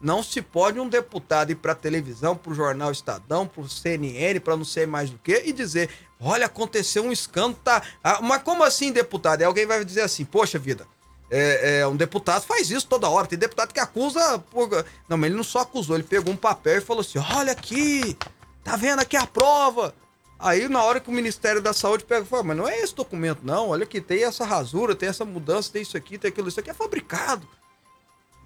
[0.00, 4.40] Não se pode um deputado ir para televisão, para o jornal Estadão, para o CNN,
[4.40, 5.88] para não sei mais do que, e dizer:
[6.20, 7.58] olha, aconteceu um escândalo.
[7.64, 7.82] Tá...
[8.04, 9.40] Ah, mas como assim, deputado?
[9.40, 10.86] E alguém vai dizer assim: poxa vida,
[11.30, 13.26] é, é, um deputado faz isso toda hora.
[13.26, 14.38] Tem deputado que acusa.
[14.38, 14.68] Por...
[15.08, 18.16] Não, mas ele não só acusou, ele pegou um papel e falou assim: olha aqui,
[18.62, 19.94] tá vendo aqui a prova.
[20.38, 22.94] Aí, na hora que o Ministério da Saúde pega e fala, mas não é esse
[22.94, 23.70] documento, não.
[23.70, 26.68] Olha que tem essa rasura, tem essa mudança, tem isso aqui, tem aquilo, isso aqui
[26.68, 27.48] é fabricado.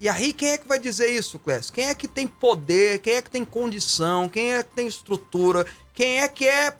[0.01, 1.71] E aí, quem é que vai dizer isso, Clécio?
[1.71, 2.97] Quem é que tem poder?
[3.01, 4.27] Quem é que tem condição?
[4.27, 5.63] Quem é que tem estrutura?
[5.93, 6.75] Quem é que é,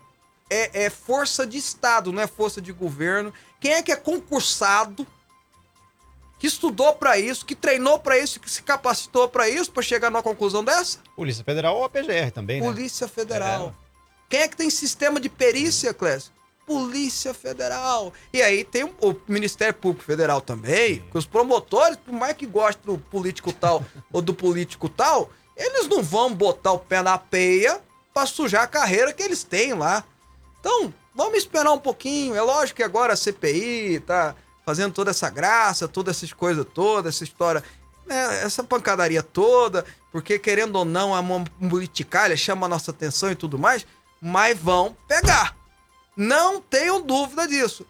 [0.49, 3.31] é, é força de Estado, não é força de governo?
[3.59, 5.05] Quem é que é concursado?
[6.39, 10.09] Que estudou para isso, que treinou para isso, que se capacitou para isso, para chegar
[10.09, 10.97] numa conclusão dessa?
[11.15, 12.65] Polícia Federal ou a PGR também, né?
[12.65, 13.67] Polícia Federal.
[13.67, 13.81] É.
[14.31, 16.31] Quem é que tem sistema de perícia, Clécio?
[16.71, 18.13] Polícia Federal.
[18.31, 22.95] E aí tem o Ministério Público Federal também, que os promotores, por mais que gostem
[22.95, 27.81] do político tal ou do político tal, eles não vão botar o pé na peia
[28.13, 30.05] para sujar a carreira que eles têm lá.
[30.61, 32.35] Então, vamos esperar um pouquinho.
[32.35, 34.33] É lógico que agora a CPI tá
[34.65, 37.61] fazendo toda essa graça, todas essas coisas todas, essa história,
[38.05, 39.83] né, essa pancadaria toda.
[40.09, 41.21] porque querendo ou não, a
[41.69, 43.85] politicalha chama a nossa atenção e tudo mais,
[44.21, 45.59] mas vão pegar.
[46.15, 47.85] Não tenham dúvida disso.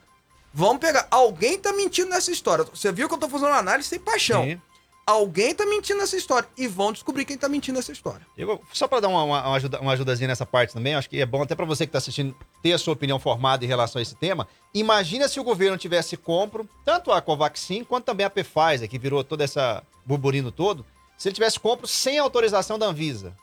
[0.53, 1.07] Vão pegar.
[1.09, 2.65] Alguém tá mentindo nessa história.
[2.65, 4.43] Você viu que eu tô fazendo uma análise sem paixão.
[4.43, 4.61] Sim.
[5.05, 6.47] Alguém tá mentindo nessa história.
[6.57, 8.25] E vão descobrir quem tá mentindo nessa história.
[8.37, 11.25] Eu, só para dar uma, uma, ajuda, uma ajudazinha nessa parte também, acho que é
[11.25, 14.03] bom até para você que tá assistindo ter a sua opinião formada em relação a
[14.03, 14.47] esse tema.
[14.73, 19.23] Imagina se o governo tivesse compro, tanto a Covaxin quanto também a Pfizer, que virou
[19.23, 20.85] toda essa burburino todo,
[21.17, 23.35] se ele tivesse compro sem autorização da Anvisa.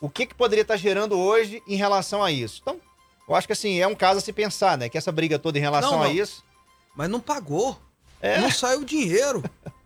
[0.00, 2.60] O que, que poderia estar tá gerando hoje em relação a isso?
[2.60, 2.80] Então,
[3.28, 4.88] eu acho que assim, é um caso a se pensar, né?
[4.88, 6.04] Que essa briga toda em relação não, não.
[6.04, 6.44] a isso.
[6.94, 7.78] Mas não pagou.
[8.20, 8.38] É.
[8.40, 9.42] Não saiu dinheiro.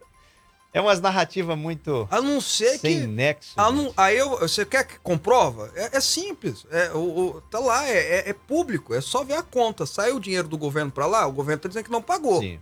[0.72, 2.07] É umas narrativas muito.
[2.11, 3.07] A não ser sem que.
[3.07, 3.55] nexo.
[3.57, 5.72] Não, aí eu, você quer que comprova?
[5.74, 6.66] É, é simples.
[6.70, 8.94] É, o, o, tá lá, é, é, é, público.
[8.94, 9.87] É só ver a conta.
[9.87, 12.40] Saiu o dinheiro do governo para lá, o governo tá dizendo que não pagou.
[12.40, 12.61] Sim.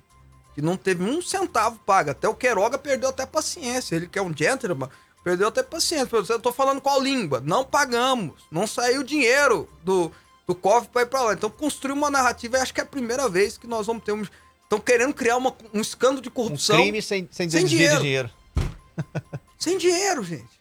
[0.54, 2.10] Que não teve um centavo pago.
[2.10, 3.96] Até o Queiroga perdeu até paciência.
[3.96, 4.88] Ele que é um gentleman,
[5.24, 6.16] perdeu até paciência.
[6.28, 7.42] Eu tô falando qual língua?
[7.44, 8.44] Não pagamos.
[8.52, 10.12] Não saiu dinheiro do,
[10.46, 11.32] do cofre para ir para lá.
[11.32, 12.58] Então construiu uma narrativa.
[12.58, 14.24] Acho que é a primeira vez que nós vamos ter um
[14.66, 16.76] Estão querendo criar uma, um escândalo de corrupção.
[16.76, 18.00] Um crime sem, sem, sem dinheiro.
[18.00, 18.30] dinheiro.
[19.56, 20.56] sem dinheiro, gente.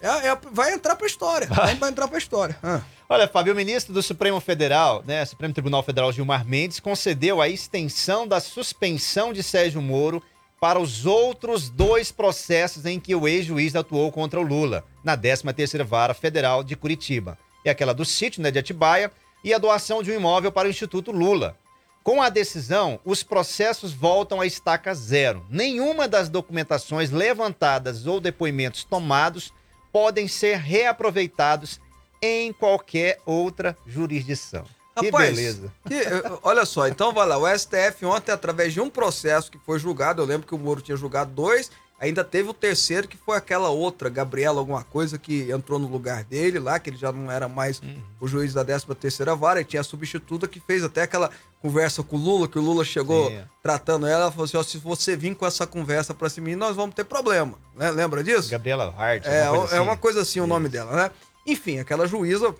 [0.00, 1.46] É, é, vai entrar para a história.
[1.46, 2.58] Vai, vai entrar para a história.
[2.60, 2.80] Ah.
[3.08, 7.48] Olha, Fábio, o ministro do Supremo Federal, né, Supremo Tribunal Federal Gilmar Mendes, concedeu a
[7.48, 10.20] extensão da suspensão de Sérgio Moro
[10.60, 15.84] para os outros dois processos em que o ex-juiz atuou contra o Lula, na 13ª
[15.84, 17.38] Vara Federal de Curitiba.
[17.64, 19.12] É aquela do sítio né, de Atibaia
[19.44, 21.56] e a doação de um imóvel para o Instituto Lula.
[22.02, 25.46] Com a decisão, os processos voltam à estaca zero.
[25.48, 29.52] Nenhuma das documentações levantadas ou depoimentos tomados
[29.92, 31.80] podem ser reaproveitados
[32.20, 34.64] em qualquer outra jurisdição.
[34.98, 35.72] Que Rapaz, beleza.
[35.86, 36.02] Que,
[36.42, 37.36] olha só, então vai lá.
[37.36, 40.80] O STF ontem, através de um processo que foi julgado, eu lembro que o Moro
[40.80, 45.50] tinha julgado dois, Ainda teve o terceiro, que foi aquela outra, Gabriela, alguma coisa, que
[45.50, 48.02] entrou no lugar dele lá, que ele já não era mais uhum.
[48.20, 51.30] o juiz da 13 terceira vara, e tinha a substituta que fez até aquela
[51.62, 53.40] conversa com o Lula, que o Lula chegou Sim.
[53.62, 56.74] tratando ela, ela falou assim, ó, se você vir com essa conversa pra cima, nós
[56.76, 57.90] vamos ter problema, né?
[57.90, 58.50] Lembra disso?
[58.50, 59.24] Gabriela Hart.
[59.24, 59.76] É, uma assim.
[59.76, 61.10] é uma coisa assim o nome dela, né?
[61.46, 62.54] Enfim, aquela juíza,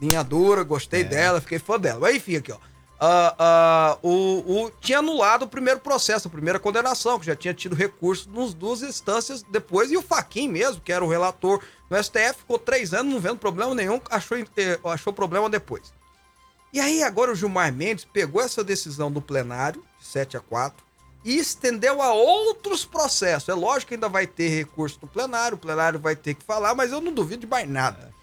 [0.00, 1.04] linha dura, gostei é.
[1.04, 2.00] dela, fiquei fã dela.
[2.00, 2.58] Mas enfim, aqui, ó
[3.00, 7.54] uh, uh, o, o, tinha anulado o primeiro processo, a primeira condenação, que já tinha
[7.54, 12.02] tido recurso nos duas instâncias depois, e o Faquin mesmo, que era o relator no
[12.02, 15.92] STF, ficou três anos não vendo problema nenhum, achou, eh, achou problema depois.
[16.72, 20.84] E aí agora o Gilmar Mendes pegou essa decisão do plenário, de 7 a 4,
[21.24, 23.48] e estendeu a outros processos.
[23.48, 26.74] É lógico que ainda vai ter recurso no plenário, o plenário vai ter que falar,
[26.74, 28.19] mas eu não duvido de mais nada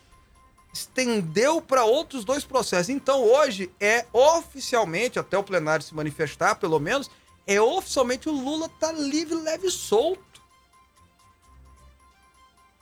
[0.78, 2.90] estendeu para outros dois processos.
[2.90, 7.10] Então hoje é oficialmente, até o plenário se manifestar, pelo menos,
[7.46, 10.42] é oficialmente o Lula tá livre, leve e solto.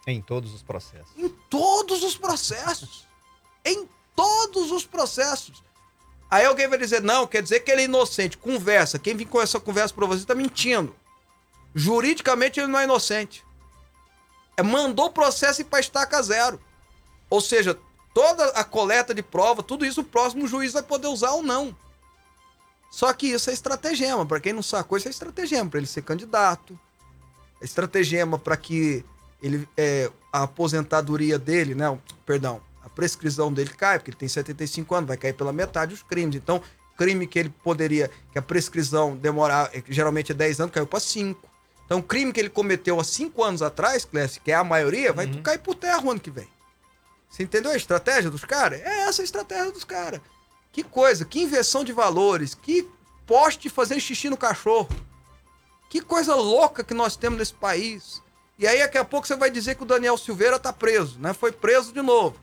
[0.08, 1.12] Em todos os processos.
[1.18, 3.08] Em todos os processos.
[3.64, 5.64] em todos os processos.
[6.30, 8.38] Aí alguém vai dizer, não, quer dizer que ele é inocente.
[8.38, 9.00] Conversa.
[9.00, 10.96] Quem vem com essa conversa para você tá mentindo.
[11.74, 13.44] Juridicamente ele não é inocente.
[14.56, 16.62] É, mandou o processo ir para estaca zero.
[17.30, 17.78] Ou seja,
[18.16, 21.76] toda a coleta de prova, tudo isso o próximo juiz vai poder usar ou não.
[22.90, 24.26] Só que isso é estratagema.
[24.26, 26.80] Para quem não sacou, isso é estratagema para ele ser candidato.
[27.62, 29.04] É estratagema para que
[29.44, 32.00] ele é, a aposentadoria dele, né?
[32.26, 36.02] Perdão, a prescrição dele cai, porque ele tem 75 anos, vai cair pela metade os
[36.02, 36.38] crimes.
[36.38, 36.62] Então,
[36.98, 41.02] crime que ele poderia, que a prescrição demorar, é, geralmente é 10 anos, caiu para
[41.02, 41.50] 5.
[41.86, 45.26] Então, crime que ele cometeu há 5 anos atrás, Clécio, que é a maioria, vai
[45.26, 45.44] uhum.
[45.44, 46.48] cair por terra o ano que vem.
[47.36, 48.80] Você entendeu a estratégia dos caras?
[48.80, 50.22] É essa a estratégia dos caras.
[50.72, 52.88] Que coisa, que inversão de valores, que
[53.28, 54.88] poste fazer xixi no cachorro.
[55.90, 58.22] Que coisa louca que nós temos nesse país.
[58.58, 61.34] E aí, daqui a pouco, você vai dizer que o Daniel Silveira tá preso, né?
[61.34, 62.38] Foi preso de novo.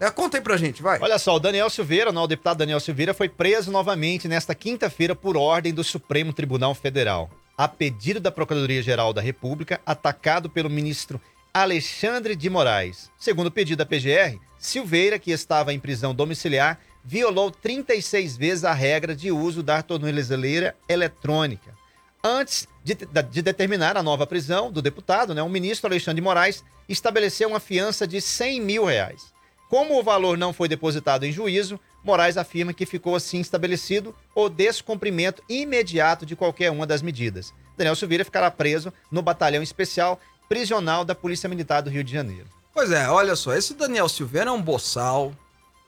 [0.00, 0.10] Né?
[0.10, 0.98] Conta aí pra gente, vai.
[1.00, 5.14] Olha só, o Daniel Silveira, não, o deputado Daniel Silveira, foi preso novamente nesta quinta-feira
[5.14, 7.30] por ordem do Supremo Tribunal Federal.
[7.56, 11.20] A pedido da Procuradoria-Geral da República, atacado pelo ministro
[11.54, 13.10] Alexandre de Moraes.
[13.18, 18.72] Segundo o pedido da PGR, Silveira, que estava em prisão domiciliar, violou 36 vezes a
[18.72, 21.76] regra de uso da tornozeleira eletrônica.
[22.24, 26.64] Antes de, de, determinar a nova prisão do deputado, né, o ministro Alexandre de Moraes
[26.88, 29.34] estabeleceu uma fiança de 100 mil reais.
[29.68, 34.48] Como o valor não foi depositado em juízo, Moraes afirma que ficou assim estabelecido o
[34.48, 37.52] descumprimento imediato de qualquer uma das medidas.
[37.76, 40.20] Daniel Silveira ficará preso no batalhão especial
[40.52, 42.44] prisional da Polícia Militar do Rio de Janeiro.
[42.74, 45.32] Pois é, olha só, esse Daniel Silveira é um boçal,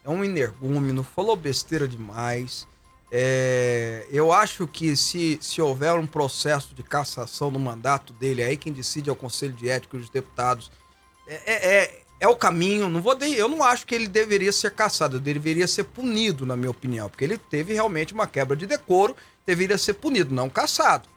[0.03, 2.67] é um energúmeno, falou besteira demais.
[3.13, 8.57] É, eu acho que se, se houver um processo de cassação no mandato dele, aí
[8.57, 10.73] quem decide é o Conselho de Ética dos Deputados.
[11.29, 12.89] é, é, é, é o caminho.
[12.89, 16.57] Não vou eu não acho que ele deveria ser caçado, ele deveria ser punido, na
[16.57, 21.14] minha opinião, porque ele teve realmente uma quebra de decoro, deveria ser punido, não caçado.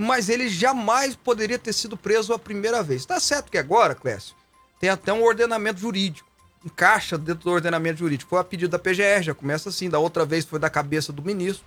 [0.00, 3.04] Mas ele jamais poderia ter sido preso a primeira vez.
[3.04, 4.34] Tá certo que agora, Clécio,
[4.80, 6.26] tem até um ordenamento jurídico.
[6.64, 8.30] Encaixa dentro do ordenamento jurídico.
[8.30, 9.90] Foi a pedido da PGR, já começa assim.
[9.90, 11.66] Da outra vez foi da cabeça do ministro.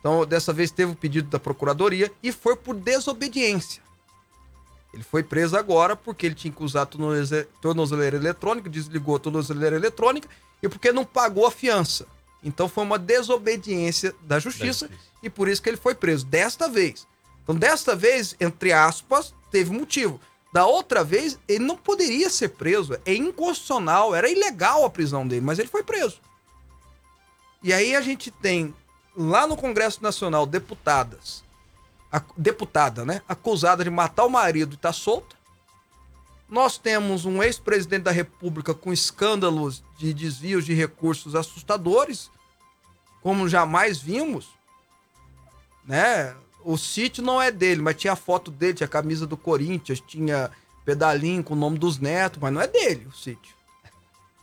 [0.00, 3.80] Então, dessa vez teve o pedido da procuradoria e foi por desobediência.
[4.92, 10.28] Ele foi preso agora porque ele tinha que usar tornozeleira eletrônica, desligou a tornozeleira eletrônica
[10.60, 12.04] e porque não pagou a fiança.
[12.42, 14.90] Então foi uma desobediência da justiça
[15.22, 17.06] e por isso que ele foi preso desta vez.
[17.44, 20.20] Então desta vez, entre aspas, teve motivo.
[20.52, 25.44] Da outra vez, ele não poderia ser preso, é inconstitucional, era ilegal a prisão dele,
[25.44, 26.20] mas ele foi preso.
[27.62, 28.74] E aí a gente tem
[29.16, 31.44] lá no Congresso Nacional deputadas
[32.14, 35.34] a deputada, né, acusada de matar o marido e está solta.
[36.48, 42.30] Nós temos um ex-presidente da República com escândalos de desvios de recursos assustadores,
[43.20, 44.50] como jamais vimos.
[45.84, 46.36] Né?
[46.64, 50.00] O sítio não é dele, mas tinha a foto dele, tinha a camisa do Corinthians,
[50.00, 50.50] tinha
[50.84, 53.54] pedalinho com o nome dos netos, mas não é dele o sítio.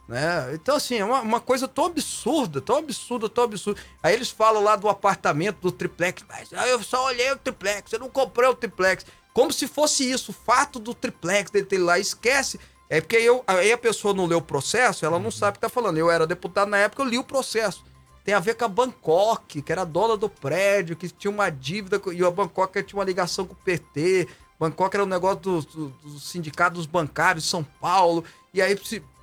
[0.07, 0.53] Né?
[0.53, 3.79] Então, assim, é uma, uma, coisa tão absurda, tão absurda, tão absurda.
[4.03, 7.93] Aí eles falam lá do apartamento, do triplex, mas ah, eu só olhei o triplex,
[7.93, 9.05] eu não comprei o triplex.
[9.34, 12.60] Como se fosse isso, o fato do triplex dele ter lá, esquece.
[12.89, 15.31] É porque eu, aí a pessoa não leu o processo, ela não uhum.
[15.31, 15.97] sabe o que tá falando.
[15.97, 17.86] Eu era deputado na época, eu li o processo.
[18.23, 21.99] Tem a ver com a Bangkok, que era dona do prédio, que tinha uma dívida,
[22.13, 24.27] e a Bangkok tinha uma ligação com o PT.
[24.60, 28.23] Bangkok era um negócio dos do, do sindicatos bancários de São Paulo.
[28.53, 28.75] E aí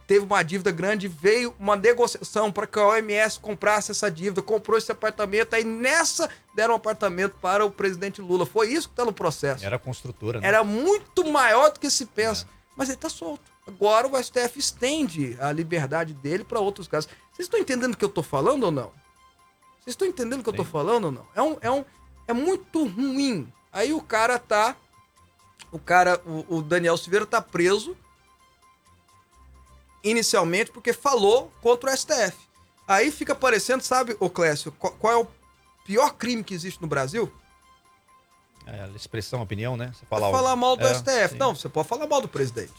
[0.08, 4.78] teve uma dívida grande, veio uma negociação para que a OMS comprasse essa dívida, comprou
[4.78, 8.46] esse apartamento, aí nessa deram um apartamento para o presidente Lula.
[8.46, 9.64] Foi isso que está no processo.
[9.64, 10.48] Era construtora, né?
[10.48, 12.46] Era muito maior do que se pensa.
[12.46, 12.58] É.
[12.74, 13.42] Mas ele está solto.
[13.66, 17.10] Agora o STF estende a liberdade dele para outros casos.
[17.38, 18.90] Vocês estão entendendo o que eu estou falando ou não?
[19.78, 21.26] Vocês estão entendendo o que eu estou falando ou não?
[21.36, 21.84] É, um, é, um,
[22.26, 23.50] é muito ruim.
[23.72, 24.74] Aí o cara tá.
[25.70, 27.96] O cara, o, o Daniel Silveira tá preso
[30.02, 32.36] inicialmente porque falou contra o STF.
[32.88, 35.28] Aí fica parecendo, sabe, o Clécio, qual, qual, é o
[35.84, 37.32] pior crime que existe no Brasil?
[38.66, 39.92] É, expressão, opinião, né?
[39.94, 41.34] Você falar, falar mal do é, STF.
[41.34, 41.38] Sim.
[41.38, 42.74] Não, você pode falar mal do presidente.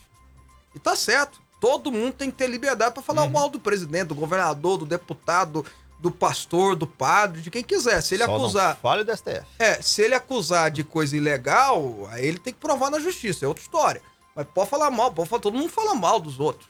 [0.75, 1.41] E tá certo.
[1.59, 3.31] Todo mundo tem que ter liberdade para falar uhum.
[3.31, 5.65] mal do presidente, do governador, do deputado,
[5.99, 8.01] do pastor, do padre, de quem quiser.
[8.01, 8.77] Se ele Só acusar.
[8.77, 9.45] Fale do STF.
[9.59, 13.47] É, se ele acusar de coisa ilegal, aí ele tem que provar na justiça, é
[13.47, 14.01] outra história.
[14.35, 16.69] Mas pode falar mal, pode falar, todo mundo fala mal dos outros.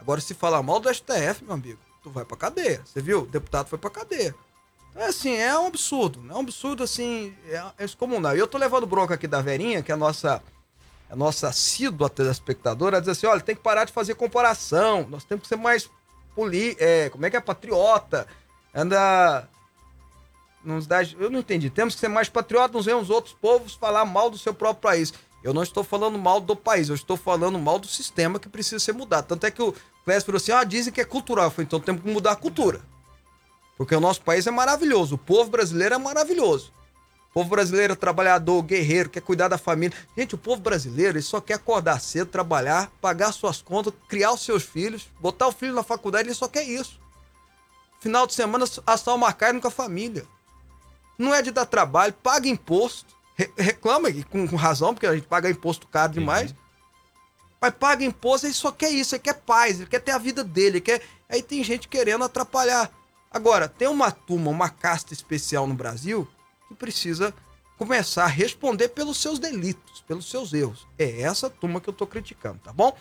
[0.00, 2.80] Agora, se falar mal do STF, meu amigo, tu vai pra cadeia.
[2.84, 3.22] Você viu?
[3.22, 4.34] O deputado foi pra cadeia.
[4.90, 6.24] Então, é assim, é um absurdo.
[6.30, 8.34] É um absurdo, assim, é, é excomunal.
[8.34, 10.42] E eu tô levando bronca aqui da Verinha, que é a nossa,
[11.10, 15.06] a nossa assídua telespectadora, a dizer assim, olha, tem que parar de fazer comparação.
[15.08, 15.90] Nós temos que ser mais
[16.34, 16.76] poli...
[16.78, 17.40] É, como é que é?
[17.40, 18.26] Patriota.
[18.74, 19.48] Anda...
[20.62, 21.02] Nos dá...
[21.02, 21.70] Eu não entendi.
[21.70, 24.82] Temos que ser mais patriota, nos ver os outros povos falar mal do seu próprio
[24.82, 25.14] país.
[25.42, 28.80] Eu não estou falando mal do país, eu estou falando mal do sistema que precisa
[28.80, 29.26] ser mudado.
[29.28, 29.72] Tanto é que o
[30.04, 31.50] Clécio falou assim: ah, dizem que é cultural.
[31.50, 32.80] Falei, então temos que mudar a cultura.
[33.76, 36.72] Porque o nosso país é maravilhoso, o povo brasileiro é maravilhoso.
[37.30, 39.96] O povo brasileiro é trabalhador, guerreiro, quer cuidar da família.
[40.16, 44.42] Gente, o povo brasileiro ele só quer acordar cedo, trabalhar, pagar suas contas, criar os
[44.42, 46.98] seus filhos, botar o filho na faculdade, ele só quer isso.
[48.00, 50.24] Final de semana, assar uma carne com a família.
[51.18, 53.18] Não é de dar trabalho, paga imposto
[53.56, 56.50] reclama com, com, razão, porque a gente paga imposto caro demais.
[56.50, 56.56] Uhum.
[57.60, 60.42] Mas paga imposto, ele só quer isso, ele quer paz, ele quer ter a vida
[60.42, 61.02] dele, ele quer.
[61.28, 62.90] Aí tem gente querendo atrapalhar.
[63.30, 66.26] Agora, tem uma turma, uma casta especial no Brasil
[66.68, 67.34] que precisa
[67.76, 70.86] começar a responder pelos seus delitos, pelos seus erros.
[70.98, 72.94] É essa turma que eu tô criticando, tá bom?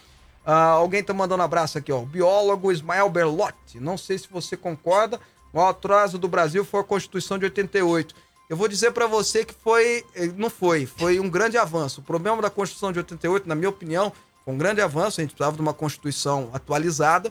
[0.46, 2.00] Ah, alguém tá mandando um abraço aqui, ó.
[2.00, 3.82] O biólogo Ismael Berlotti.
[3.82, 5.20] Não sei se você concorda.
[5.52, 8.16] O atraso do Brasil foi a Constituição de 88.
[8.50, 10.06] Eu vou dizer para você que foi.
[10.16, 12.00] Eh, não foi, foi um grande avanço.
[12.00, 14.14] O problema da Constituição de 88, na minha opinião,
[14.46, 15.20] foi um grande avanço.
[15.20, 17.30] A gente precisava de uma Constituição atualizada,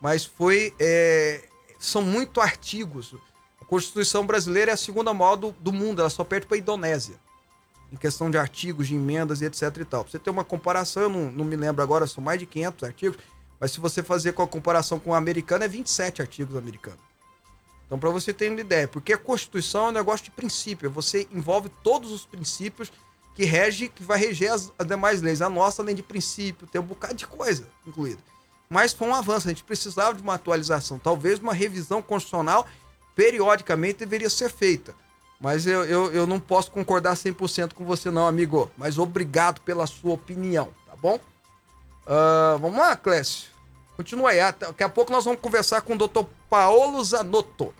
[0.00, 0.72] mas foi.
[0.78, 3.16] É, são muito artigos.
[3.74, 7.16] Constituição brasileira é a segunda maior do, do mundo, ela só perde para a Indonésia.
[7.92, 10.04] Em questão de artigos, de emendas e etc e tal.
[10.04, 12.84] Pra você ter uma comparação, eu não, não me lembro agora, são mais de 500
[12.84, 13.18] artigos,
[13.58, 17.00] mas se você fazer com a comparação com o americano, é 27 artigos americanos.
[17.84, 21.26] Então, para você ter uma ideia, porque a Constituição é um negócio de princípio, você
[21.32, 22.92] envolve todos os princípios
[23.34, 25.42] que rege, que vai reger as, as demais leis.
[25.42, 28.22] A nossa, além de princípio, tem um bocado de coisa incluída.
[28.70, 32.68] Mas foi um avanço, a gente precisava de uma atualização, talvez uma revisão constitucional
[33.14, 34.94] periodicamente deveria ser feita.
[35.40, 38.70] Mas eu, eu, eu não posso concordar 100% com você não, amigo.
[38.76, 41.16] Mas obrigado pela sua opinião, tá bom?
[42.06, 43.48] Uh, vamos lá, Clécio.
[43.96, 44.38] Continua aí.
[44.38, 47.74] Daqui a pouco nós vamos conversar com o doutor Paolo Zanotto.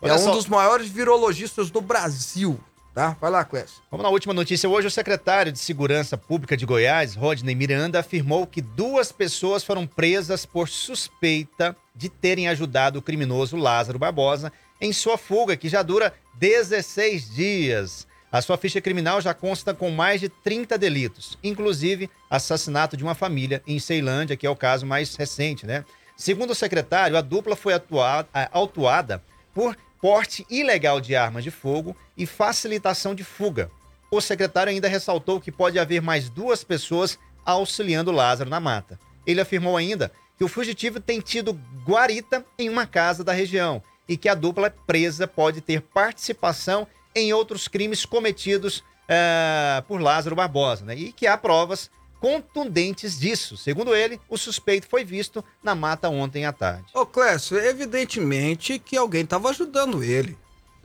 [0.00, 0.32] Olha é um só.
[0.32, 2.60] dos maiores virologistas do Brasil.
[2.94, 3.16] Tá?
[3.20, 3.80] Vai lá, Clécio.
[3.90, 4.68] Vamos na última notícia.
[4.68, 9.86] Hoje, o secretário de Segurança Pública de Goiás, Rodney Miranda, afirmou que duas pessoas foram
[9.86, 15.82] presas por suspeita de terem ajudado o criminoso Lázaro Barbosa em sua fuga, que já
[15.82, 18.06] dura 16 dias.
[18.30, 23.14] A sua ficha criminal já consta com mais de 30 delitos, inclusive assassinato de uma
[23.14, 25.84] família em Ceilândia, que é o caso mais recente, né?
[26.16, 29.22] Segundo o secretário, a dupla foi atuada, autuada
[29.54, 33.70] por porte ilegal de armas de fogo e facilitação de fuga.
[34.10, 38.98] O secretário ainda ressaltou que pode haver mais duas pessoas auxiliando Lázaro na mata.
[39.26, 44.16] Ele afirmou ainda que o fugitivo tem tido guarita em uma casa da região e
[44.16, 50.84] que a dupla presa pode ter participação em outros crimes cometidos uh, por Lázaro Barbosa,
[50.84, 50.94] né?
[50.94, 51.90] E que há provas
[52.20, 53.56] contundentes disso.
[53.56, 56.86] Segundo ele, o suspeito foi visto na mata ontem à tarde.
[56.94, 60.36] Ô, Clécio, evidentemente que alguém estava ajudando ele.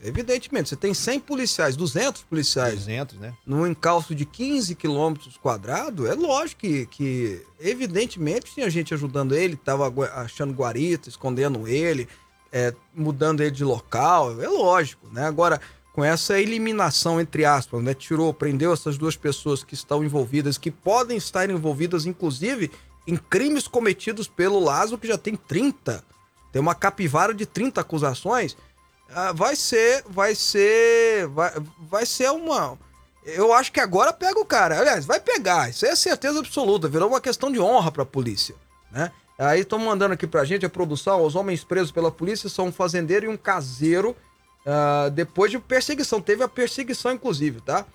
[0.05, 2.73] Evidentemente, você tem 100 policiais, 200 policiais.
[2.79, 3.33] 200, né?
[3.45, 9.53] Num encalço de 15 quilômetros quadrados, é lógico que, que, evidentemente, tinha gente ajudando ele,
[9.53, 12.09] estava achando guarita, escondendo ele,
[12.53, 15.25] é, mudando ele de local, é lógico, né?
[15.25, 15.59] Agora,
[15.91, 17.95] com essa eliminação, entre aspas, né?
[17.95, 22.71] Tirou, prendeu essas duas pessoas que estão envolvidas, que podem estar envolvidas, inclusive,
[23.07, 26.03] em crimes cometidos pelo Lazo, que já tem 30.
[26.51, 28.55] Tem uma capivara de 30 acusações.
[29.09, 31.51] Ah, vai ser, vai ser, vai,
[31.89, 32.77] vai ser uma...
[33.25, 34.79] Eu acho que agora pega o cara.
[34.79, 35.69] Aliás, vai pegar.
[35.69, 36.87] Isso é certeza absoluta.
[36.87, 38.53] Virou uma questão de honra para a polícia,
[38.91, 39.11] né?
[39.45, 41.25] Aí estão mandando aqui pra gente a produção.
[41.25, 44.15] Os homens presos pela polícia são um fazendeiro e um caseiro
[44.63, 47.85] Uh, depois de perseguição, teve a perseguição, inclusive, tá?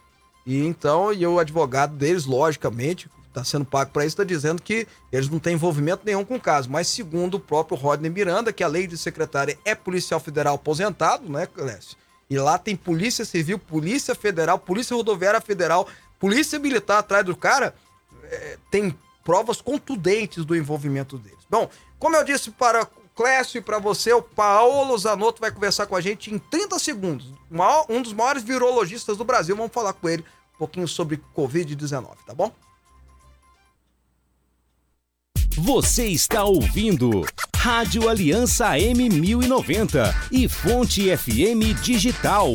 [0.45, 4.87] E então, e o advogado deles, logicamente, está sendo pago para isso, está dizendo que
[5.11, 6.71] eles não têm envolvimento nenhum com o caso.
[6.71, 11.31] Mas, segundo o próprio Rodney Miranda, que a lei de secretária é policial federal aposentado,
[11.31, 11.97] né, Clécio?
[12.31, 15.89] E lá tem Polícia Civil, Polícia Federal, Polícia Rodoviária Federal,
[16.19, 17.75] Polícia Militar atrás do cara,
[18.25, 18.95] é, tem
[19.29, 21.45] provas contundentes do envolvimento deles.
[21.51, 21.69] Bom,
[21.99, 26.01] como eu disse para Clécio e para você, o Paulo Zanotto vai conversar com a
[26.01, 27.35] gente em 30 segundos.
[27.91, 29.55] Um dos maiores virologistas do Brasil.
[29.55, 30.25] Vamos falar com ele
[30.55, 32.51] um pouquinho sobre Covid-19, tá bom?
[35.59, 42.55] Você está ouvindo Rádio Aliança M1090 e Fonte FM Digital.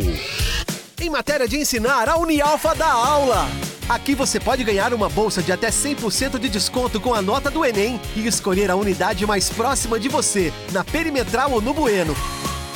[1.03, 3.45] Em matéria de ensinar, a Unialfa dá aula.
[3.89, 7.65] Aqui você pode ganhar uma bolsa de até 100% de desconto com a nota do
[7.65, 12.15] Enem e escolher a unidade mais próxima de você, na Perimetral ou no Bueno.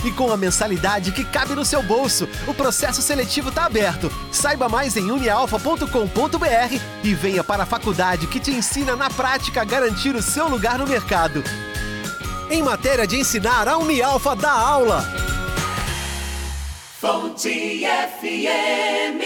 [0.03, 4.11] E com a mensalidade que cabe no seu bolso, o processo seletivo está aberto.
[4.29, 9.65] Saiba mais em unialfa.com.br e venha para a faculdade que te ensina na prática a
[9.65, 11.41] garantir o seu lugar no mercado.
[12.51, 15.26] Em matéria de ensinar, a Unialfa dá aula.
[17.07, 19.23] Fonte FM.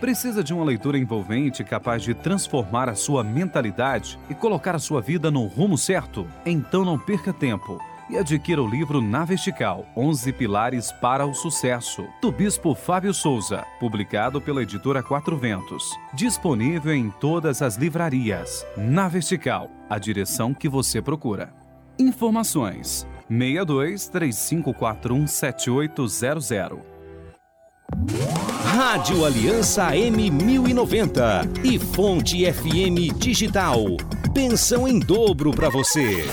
[0.00, 5.00] Precisa de uma leitura envolvente capaz de transformar a sua mentalidade e colocar a sua
[5.00, 6.26] vida no rumo certo?
[6.44, 7.78] Então não perca tempo
[8.10, 13.64] e adquira o livro Na Vertical, 11 Pilares para o Sucesso, do Bispo Fábio Souza,
[13.78, 15.96] publicado pela editora Quatro Ventos.
[16.14, 18.66] Disponível em todas as livrarias.
[18.76, 21.54] Na Vertical, a direção que você procura.
[21.96, 26.93] Informações: 62 3541 7800
[28.64, 33.78] Rádio Aliança M1090 e Fonte FM Digital.
[34.34, 36.24] Pensão em dobro para você.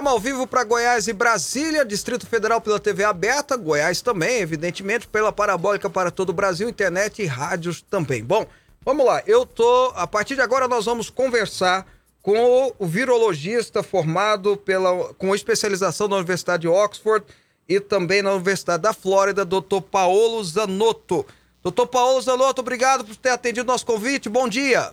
[0.00, 5.06] Programa ao vivo para Goiás e Brasília, Distrito Federal pela TV aberta, Goiás também, evidentemente,
[5.06, 8.24] pela parabólica para todo o Brasil, internet e rádios também.
[8.24, 8.46] Bom,
[8.82, 9.22] vamos lá.
[9.26, 11.86] Eu tô, a partir de agora nós vamos conversar
[12.22, 17.26] com o virologista formado pela com especialização na Universidade de Oxford
[17.68, 19.82] e também na Universidade da Flórida, Dr.
[19.90, 21.26] Paolo Zanotto.
[21.62, 24.30] Doutor Paolo Zanotto, obrigado por ter atendido nosso convite.
[24.30, 24.92] Bom dia.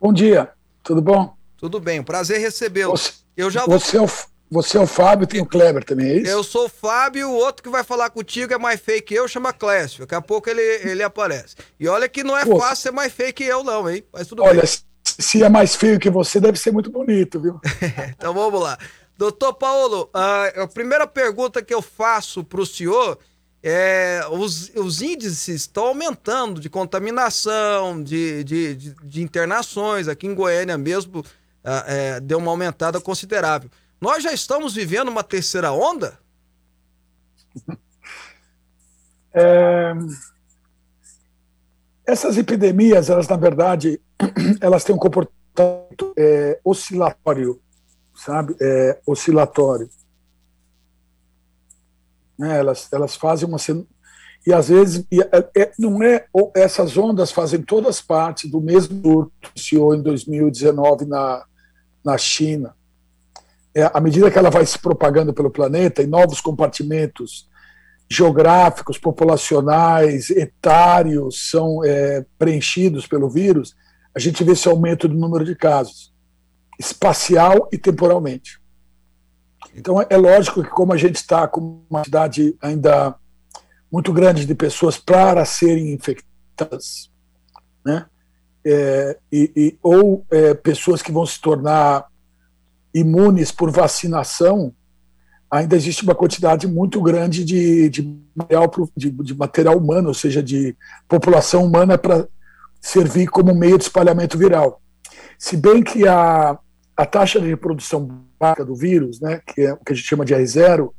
[0.00, 0.50] Bom dia.
[0.84, 1.34] Tudo bom?
[1.56, 2.92] Tudo bem, prazer recebê-lo.
[2.92, 3.78] Você, eu já vou...
[3.78, 4.08] você, é o,
[4.50, 6.30] Você é o Fábio, tem o Kleber também, é isso?
[6.30, 9.28] Eu sou o Fábio, o outro que vai falar contigo é mais fake que eu,
[9.28, 10.00] chama Clécio.
[10.00, 11.54] Daqui a pouco ele, ele aparece.
[11.78, 14.04] E olha que não é Pô, fácil ser mais fake que eu, não, hein?
[14.12, 14.70] Mas tudo Olha, bem.
[15.04, 17.60] se- é mais feio que você, deve ser muito bonito, viu?
[18.16, 18.76] Então vamos lá.
[19.16, 23.18] Doutor Paulo, ah, a primeira pergunta que eu faço para o senhor
[23.62, 30.08] é: os, os índices estão aumentando de contaminação, de, de, de, de internações.
[30.08, 31.22] Aqui em Goiânia mesmo
[31.64, 33.70] é, deu uma aumentada considerável.
[34.00, 36.18] Nós já estamos vivendo uma terceira onda?
[39.32, 39.92] É,
[42.04, 44.00] Essas epidemias, elas na verdade,
[44.60, 47.62] elas têm um comportamento é, oscilatório,
[48.12, 48.56] sabe?
[48.60, 49.88] É, oscilatório.
[52.36, 52.58] Né?
[52.58, 53.58] Elas, elas fazem uma
[54.46, 59.00] e às vezes e, é, é, não é essas ondas fazem todas parte do mesmo
[59.02, 61.44] surto que iniciou em 2019 na
[62.04, 62.74] na China.
[63.74, 67.48] É, à medida que ela vai se propagando pelo planeta em novos compartimentos
[68.10, 73.76] geográficos, populacionais, etários são é, preenchidos pelo vírus,
[74.12, 76.12] a gente vê esse aumento do número de casos,
[76.76, 78.60] espacial e temporalmente.
[79.76, 83.14] Então, é lógico que, como a gente está com uma quantidade ainda
[83.92, 87.10] muito grande de pessoas para serem infectadas,
[87.86, 88.06] né?
[88.64, 92.06] É, e, e- ou é, pessoas que vão se tornar
[92.94, 94.74] imunes por vacinação,
[95.50, 100.42] ainda existe uma quantidade muito grande de, de, material, de, de material humano, ou seja,
[100.42, 100.76] de
[101.08, 102.28] população humana para
[102.80, 104.80] servir como meio de espalhamento viral.
[105.38, 106.58] Se bem que a,
[106.96, 110.24] a taxa de reprodução básica do vírus, né, que é o que a gente chama
[110.24, 110.90] de R0,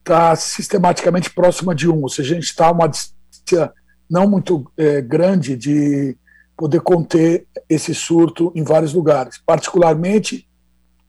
[0.00, 3.72] está sistematicamente próxima de 1, ou seja, a gente está a uma distância
[4.10, 6.16] não muito eh, grande de
[6.56, 10.48] poder conter esse surto em vários lugares, particularmente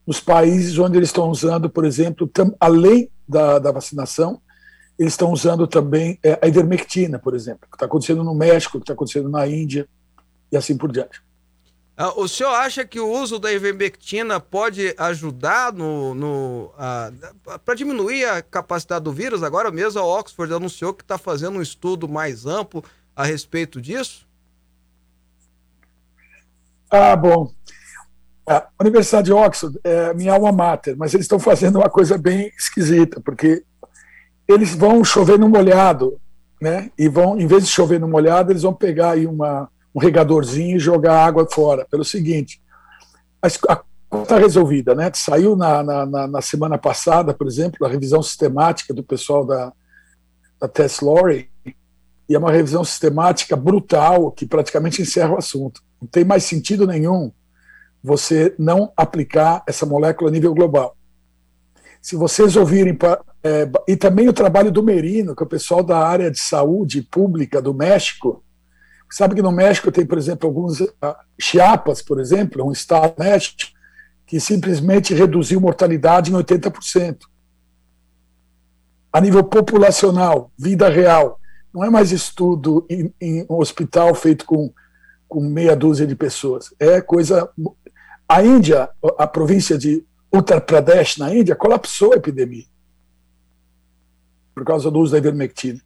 [0.06, 2.30] nos países onde eles estão usando, por exemplo,
[2.60, 4.40] além da, da vacinação,
[4.98, 8.84] eles estão usando também eh, a ivermectina, por exemplo, que está acontecendo no México, que
[8.84, 9.88] está acontecendo na Índia
[10.50, 11.20] e assim por diante.
[11.98, 16.70] Ah, o senhor acha que o uso da ivermectina pode ajudar no, no
[17.64, 19.42] para diminuir a capacidade do vírus?
[19.42, 22.84] Agora mesmo a Oxford anunciou que está fazendo um estudo mais amplo
[23.14, 24.26] a respeito disso.
[26.96, 27.50] Ah, bom.
[28.48, 32.50] A Universidade de Oxford é minha alma mater, mas eles estão fazendo uma coisa bem
[32.56, 33.64] esquisita, porque
[34.46, 36.18] eles vão chover no molhado,
[36.62, 36.90] né?
[36.96, 40.76] E vão, em vez de chover no molhado, eles vão pegar aí uma, um regadorzinho
[40.76, 41.86] e jogar água fora.
[41.90, 42.60] Pelo seguinte,
[43.42, 43.48] a
[44.22, 45.10] está resolvida, né?
[45.14, 49.72] Saiu na, na, na- na semana passada, por exemplo, a revisão sistemática do pessoal da,
[50.60, 51.50] da Tess Lawrey,
[52.28, 55.82] e é uma revisão sistemática brutal que praticamente encerra o assunto.
[56.00, 57.32] Não tem mais sentido nenhum
[58.02, 60.96] você não aplicar essa molécula a nível global.
[62.00, 62.96] Se vocês ouvirem,
[63.42, 67.02] é, e também o trabalho do Merino, que é o pessoal da área de saúde
[67.02, 68.44] pública do México,
[69.10, 73.24] sabe que no México tem, por exemplo, alguns ah, Chiapas, por exemplo, um estado do
[73.24, 73.72] México,
[74.24, 77.18] que simplesmente reduziu mortalidade em 80%.
[79.12, 81.40] A nível populacional, vida real,
[81.72, 84.72] não é mais estudo em, em um hospital feito com,
[85.28, 86.74] com meia dúzia de pessoas.
[86.78, 87.48] É coisa.
[88.28, 92.64] A Índia, a província de Uttar Pradesh, na Índia, colapsou a epidemia
[94.56, 95.78] por causa do uso da ivermectina.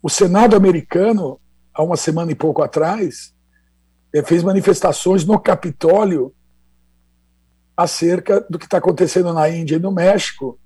[0.00, 1.40] O Senado americano,
[1.74, 3.34] há uma semana e pouco atrás,
[4.14, 6.32] eh, fez manifestações no Capitólio
[7.76, 10.56] acerca do que está acontecendo na Índia e no México.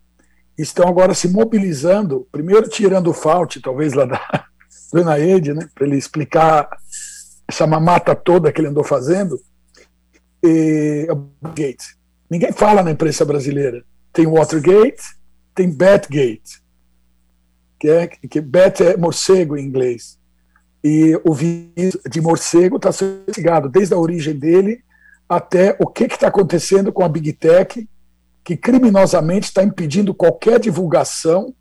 [0.58, 4.46] Estão agora se mobilizando, primeiro tirando o Fauci, talvez lá da
[4.92, 6.68] do Enaed, né, para ele explicar
[7.48, 9.40] essa mamata toda que ele andou fazendo.
[10.42, 11.06] E,
[11.42, 11.96] Gates.
[12.30, 13.84] Ninguém fala na imprensa brasileira.
[14.12, 15.02] Tem Watergate,
[15.54, 16.62] tem Batgate,
[17.78, 20.18] que é que Bat é morcego em inglês.
[20.82, 24.84] E o vírus de morcego está sendo investigado desde a origem dele
[25.28, 27.88] até o que está acontecendo com a Big Tech,
[28.44, 31.54] que criminosamente está impedindo qualquer divulgação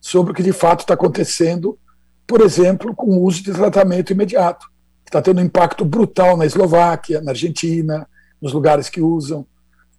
[0.00, 1.78] sobre o que de fato está acontecendo,
[2.26, 4.66] por exemplo, com o uso de tratamento imediato,
[5.06, 8.08] está tendo um impacto brutal na Eslováquia, na Argentina,
[8.40, 9.46] nos lugares que usam,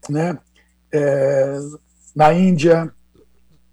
[0.09, 0.37] né?
[0.91, 1.57] É,
[2.15, 2.93] na Índia,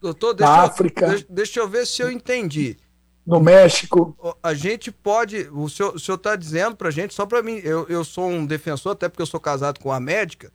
[0.01, 2.77] Doutor, na deixa, eu- África, deixa, eu ver se eu entendi.
[3.25, 4.17] no México.
[4.43, 5.49] A gente pode.
[5.53, 8.45] O senhor, o senhor tá dizendo pra gente, só pra mim, eu, eu sou um
[8.45, 10.51] defensor, até porque eu sou casado com uma médica,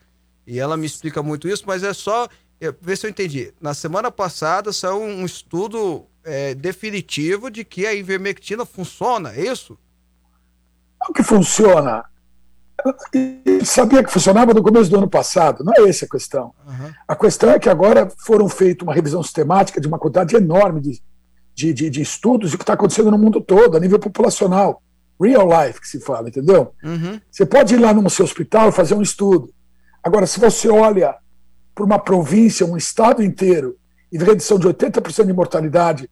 [0.45, 2.27] e ela me explica muito isso, mas é só
[2.59, 3.53] é, ver se eu entendi.
[3.61, 9.77] Na semana passada saiu um estudo é, definitivo de que a ivermectina funciona, é isso?
[11.01, 12.03] Não que funciona.
[13.63, 15.63] sabia que funcionava no começo do ano passado.
[15.63, 16.53] Não é essa a questão.
[16.67, 16.91] Uhum.
[17.07, 21.01] A questão é que agora foram feita uma revisão sistemática de uma quantidade enorme de,
[21.53, 24.81] de, de, de estudos do que está acontecendo no mundo todo, a nível populacional.
[25.19, 26.73] Real life, que se fala, entendeu?
[26.83, 27.19] Uhum.
[27.31, 29.51] Você pode ir lá no seu hospital e fazer um estudo.
[30.03, 31.15] Agora, se você olha
[31.73, 33.75] para uma província, um estado inteiro,
[34.11, 36.09] e redução de 80% de mortalidade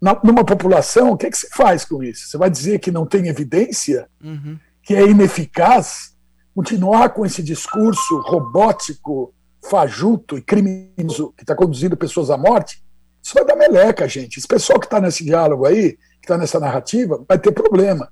[0.00, 2.28] na, numa população, o que, é que se faz com isso?
[2.28, 4.08] Você vai dizer que não tem evidência?
[4.22, 6.16] Uhum que é ineficaz,
[6.54, 9.34] continuar com esse discurso robótico,
[9.68, 12.82] fajuto e criminoso que está conduzindo pessoas à morte,
[13.22, 14.38] isso vai dar meleca, gente.
[14.38, 18.10] Esse pessoal que está nesse diálogo aí, que está nessa narrativa, vai ter problema.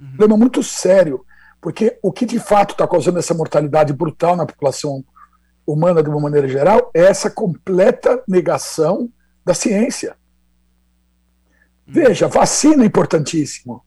[0.00, 0.06] Uhum.
[0.16, 1.22] Problema muito sério,
[1.60, 5.04] porque o que de fato está causando essa mortalidade brutal na população
[5.66, 9.10] humana de uma maneira geral é essa completa negação
[9.44, 10.16] da ciência.
[11.86, 13.84] Veja, vacina é importantíssimo.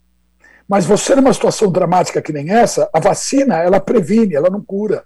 [0.67, 5.05] Mas você, numa situação dramática que nem essa, a vacina, ela previne, ela não cura.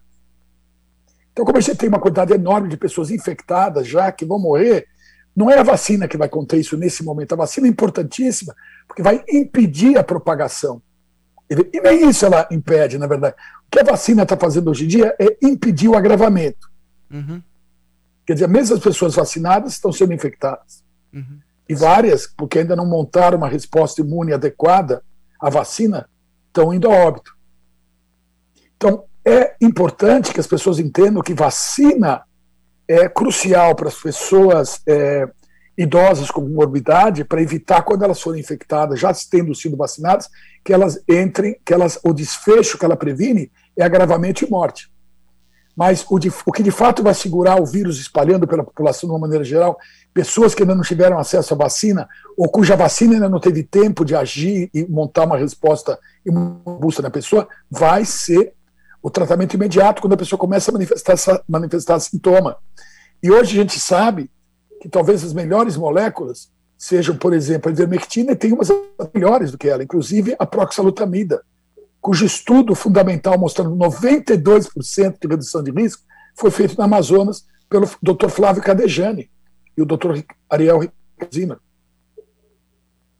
[1.31, 4.87] Então, como a gente tem uma quantidade enorme de pessoas infectadas já que vão morrer,
[5.35, 7.33] não é a vacina que vai conter isso nesse momento.
[7.33, 8.53] A vacina é importantíssima,
[8.87, 10.81] porque vai impedir a propagação.
[11.49, 13.35] E nem isso ela impede, na verdade.
[13.67, 16.69] O que a vacina está fazendo hoje em dia é impedir o agravamento.
[17.09, 17.41] Uhum.
[18.25, 20.83] Quer dizer, mesmo as pessoas vacinadas estão sendo infectadas.
[21.13, 21.39] Uhum.
[21.71, 25.01] E várias, porque ainda não montaram uma resposta imune adequada
[25.39, 26.09] a vacina
[26.47, 27.33] estão indo a óbito.
[28.75, 32.23] Então, é importante que as pessoas entendam que vacina
[32.85, 35.25] é crucial para as pessoas é,
[35.77, 40.27] idosas com morbidade, para evitar, quando elas forem infectadas, já tendo sido vacinadas,
[40.65, 44.91] que elas entrem, que elas, o desfecho que ela previne é agravamento e morte.
[45.81, 49.13] Mas o, de, o que de fato vai segurar o vírus espalhando pela população de
[49.15, 49.79] uma maneira geral
[50.13, 52.07] pessoas que ainda não tiveram acesso à vacina,
[52.37, 57.09] ou cuja vacina ainda não teve tempo de agir e montar uma resposta robusta na
[57.09, 58.53] pessoa, vai ser
[59.01, 61.15] o tratamento imediato quando a pessoa começa a manifestar,
[61.49, 62.57] manifestar sintoma.
[63.23, 64.29] E hoje a gente sabe
[64.83, 68.69] que talvez as melhores moléculas sejam, por exemplo, a ivermectina, e tem umas
[69.11, 71.41] melhores do que ela, inclusive a proxalutamida,
[72.01, 76.03] cujo estudo fundamental mostrando 92% de redução de risco
[76.35, 78.27] foi feito na Amazonas pelo Dr.
[78.29, 79.29] Flávio Cadejani
[79.77, 80.81] e o doutor Ariel
[81.33, 81.57] Zimmer.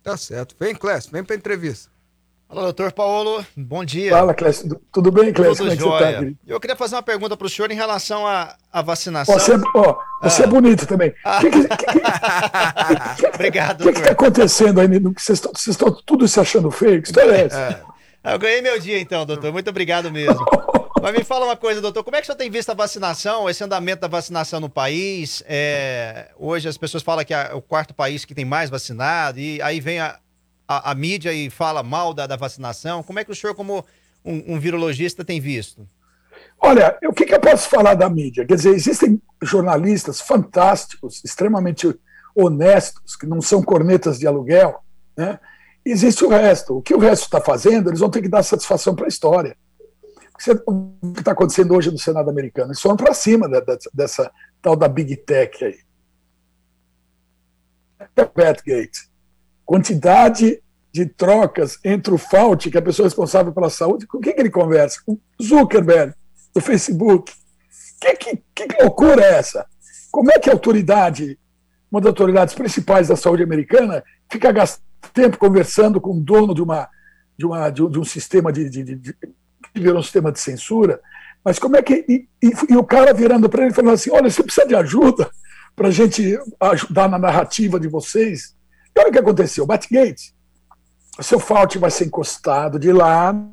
[0.04, 0.56] Tá certo.
[0.60, 1.92] Vem, Clécio, vem para entrevista.
[2.50, 4.12] Olá, doutor Paulo, bom dia.
[4.12, 4.78] Fala, Clécio.
[4.92, 5.64] Tudo bem, Clécio?
[5.64, 7.76] Tudo Como é que você tá, Eu queria fazer uma pergunta para o senhor em
[7.76, 9.34] relação à, à vacinação.
[9.34, 10.48] Você, ó, você é ah.
[10.48, 11.14] é bonito também.
[11.24, 11.40] Ah.
[11.40, 14.88] Que que, que, Obrigado, O que está acontecendo aí?
[15.18, 17.02] Vocês estão tudo se achando feio?
[17.02, 17.91] Que história é essa?
[18.24, 19.52] Eu ganhei meu dia então, doutor.
[19.52, 20.46] Muito obrigado mesmo.
[21.02, 23.64] Mas me fala uma coisa, doutor, como é que você tem visto a vacinação, esse
[23.64, 25.42] andamento da vacinação no país?
[25.48, 29.60] É, hoje as pessoas falam que é o quarto país que tem mais vacinado, e
[29.64, 30.20] aí vem a,
[30.68, 33.02] a, a mídia e fala mal da, da, vacinação.
[33.02, 33.84] Como é que o senhor, como
[34.24, 35.90] um, um virologista, tem visto?
[36.60, 38.46] Olha, o que, que, eu posso falar da mídia?
[38.46, 41.92] Quer dizer, existem jornalistas fantásticos, extremamente
[42.36, 44.84] honestos, que não são cornetas de aluguel,
[45.18, 45.40] né?
[45.86, 46.78] Existe o resto.
[46.78, 49.56] O que o resto está fazendo, eles vão ter que dar satisfação para a história
[50.66, 52.70] o que está acontecendo hoje no Senado americano?
[52.70, 53.48] Eles foram para cima
[53.94, 55.80] dessa tal da Big Tech aí.
[58.66, 58.98] Gate.
[59.64, 60.62] Quantidade
[60.92, 64.42] de trocas entre o Fauci, que é a pessoa responsável pela saúde, com quem que
[64.42, 65.02] ele conversa?
[65.06, 66.14] Com Zuckerberg,
[66.54, 67.32] do Facebook.
[68.02, 69.66] Que, que, que loucura é essa?
[70.12, 71.40] Como é que a autoridade,
[71.90, 76.62] uma das autoridades principais da saúde americana, fica gastando tempo conversando com o dono de
[76.62, 76.90] uma
[77.38, 79.16] de, uma, de, um, de um sistema de, de, de,
[79.74, 81.02] virou um sistema de censura,
[81.44, 82.06] mas como é que.
[82.08, 85.30] E, e, e o cara virando para ele falando assim: olha, você precisa de ajuda
[85.76, 88.56] para a gente ajudar na narrativa de vocês.
[88.96, 90.36] E olha o que aconteceu: Batgate.
[91.20, 93.52] O seu Fauci vai ser encostado de lado,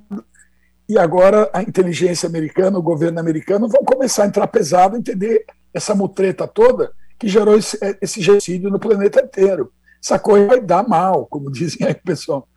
[0.88, 5.44] e agora a inteligência americana, o governo americano vão começar a entrar pesado, entender
[5.74, 9.72] essa mutreta toda que gerou esse, esse genocídio no planeta inteiro.
[10.02, 12.48] Essa coisa vai dar mal, como dizem aí, pessoal.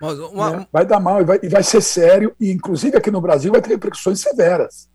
[0.00, 0.50] Uma...
[0.50, 0.66] Né?
[0.72, 3.62] Vai dar mal e vai, e vai, ser sério, e inclusive aqui no Brasil vai
[3.62, 4.88] ter repercussões severas.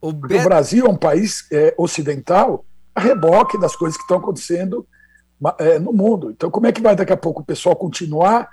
[0.00, 2.64] O o Brasil é um país é, ocidental
[2.94, 4.86] a reboque das coisas que estão acontecendo
[5.58, 6.30] é, no mundo.
[6.30, 8.48] Então, como é que vai daqui a pouco o pessoal continuar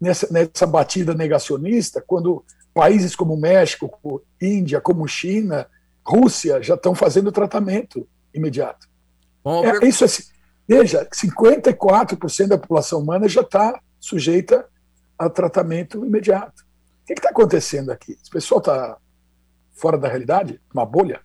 [0.00, 5.66] nessa, nessa batida negacionista quando países como México, Índia, como China,
[6.04, 8.88] Rússia já estão fazendo tratamento imediato?
[9.42, 10.08] Bom, é, isso é,
[10.66, 14.66] veja, 54% da população humana já está sujeita
[15.18, 16.62] a tratamento imediato.
[17.02, 18.12] O que está acontecendo aqui?
[18.12, 18.96] Esse pessoal está
[19.72, 20.60] fora da realidade?
[20.72, 21.20] Uma bolha?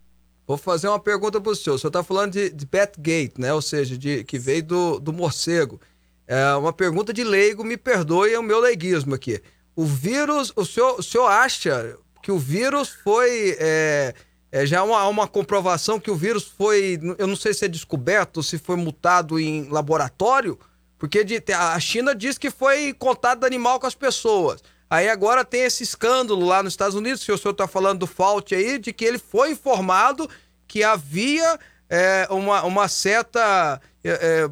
[0.46, 1.76] Vou fazer uma pergunta para o senhor.
[1.76, 3.52] O senhor está falando de, de Batgate, né?
[3.54, 5.80] ou seja, de, que veio do, do morcego.
[6.26, 9.42] É uma pergunta de leigo, me perdoe é o meu leiguismo aqui.
[9.74, 13.56] o vírus, o senhor, o senhor acha que o vírus foi.
[13.58, 14.14] É,
[14.52, 16.98] é, já uma, uma comprovação que o vírus foi.
[17.18, 20.58] Eu não sei se é descoberto, se foi mutado em laboratório,
[20.98, 24.62] porque de, a China diz que foi contato animal com as pessoas.
[24.88, 28.06] Aí agora tem esse escândalo lá nos Estados Unidos, que o senhor está falando do
[28.08, 30.28] Fault aí, de que ele foi informado
[30.66, 34.50] que havia é, uma, uma certa é, é,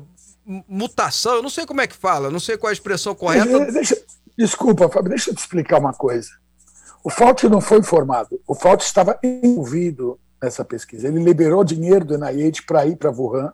[0.68, 3.70] mutação, eu não sei como é que fala, não sei qual é a expressão correta.
[3.72, 4.01] Deixa,
[4.36, 6.30] desculpa, Fábio, deixa eu te explicar uma coisa.
[7.09, 11.09] O Fault não foi informado, o Fault estava envolvido nessa pesquisa.
[11.09, 13.50] Ele liberou dinheiro do NIH para ir para Wuhan,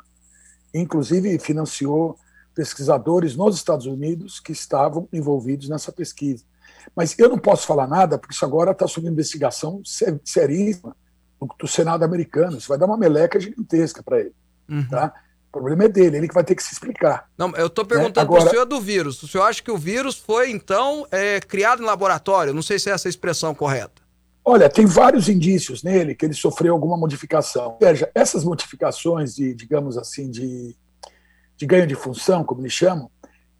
[0.74, 2.18] inclusive financiou
[2.52, 6.42] pesquisadores nos Estados Unidos que estavam envolvidos nessa pesquisa.
[6.96, 9.80] Mas eu não posso falar nada, porque isso agora está sob investigação
[10.24, 10.96] seríssima
[11.56, 12.58] do, Senado americano.
[12.58, 14.34] Isso vai dar uma meleca gigantesca para ele.
[14.68, 14.88] Uhum.
[14.88, 15.14] Tá?
[15.54, 17.28] O problema é dele, ele que vai ter que se explicar.
[17.38, 18.22] Não, eu estou perguntando né?
[18.22, 18.40] Agora...
[18.40, 19.22] para o senhor do vírus.
[19.22, 22.52] O senhor acha que o vírus foi, então, é, criado em laboratório?
[22.52, 24.02] Não sei se é essa a expressão correta.
[24.44, 27.78] Olha, tem vários indícios nele que ele sofreu alguma modificação.
[27.80, 30.76] Veja, essas modificações de, digamos assim, de,
[31.56, 33.08] de ganho de função, como eles chamam,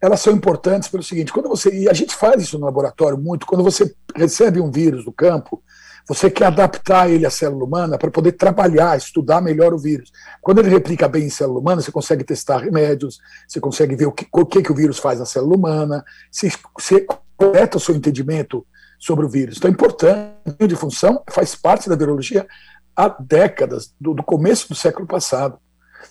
[0.01, 3.45] elas são importantes pelo seguinte: quando você e a gente faz isso no laboratório muito,
[3.45, 5.63] quando você recebe um vírus do campo,
[6.07, 10.11] você quer adaptar ele à célula humana para poder trabalhar, estudar melhor o vírus.
[10.41, 14.11] Quando ele replica bem em célula humana, você consegue testar remédios, você consegue ver o
[14.11, 18.65] que, o que, o vírus faz na célula humana, se, se completa o seu entendimento
[18.99, 19.57] sobre o vírus.
[19.57, 22.47] Então é importante, de função faz parte da virologia
[22.95, 25.57] há décadas, do, do começo do século passado.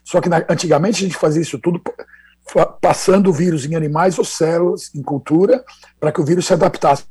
[0.03, 1.81] Só que na, antigamente a gente fazia isso tudo
[2.81, 5.65] passando o vírus em animais ou células em cultura
[5.99, 7.05] para que o vírus se adaptasse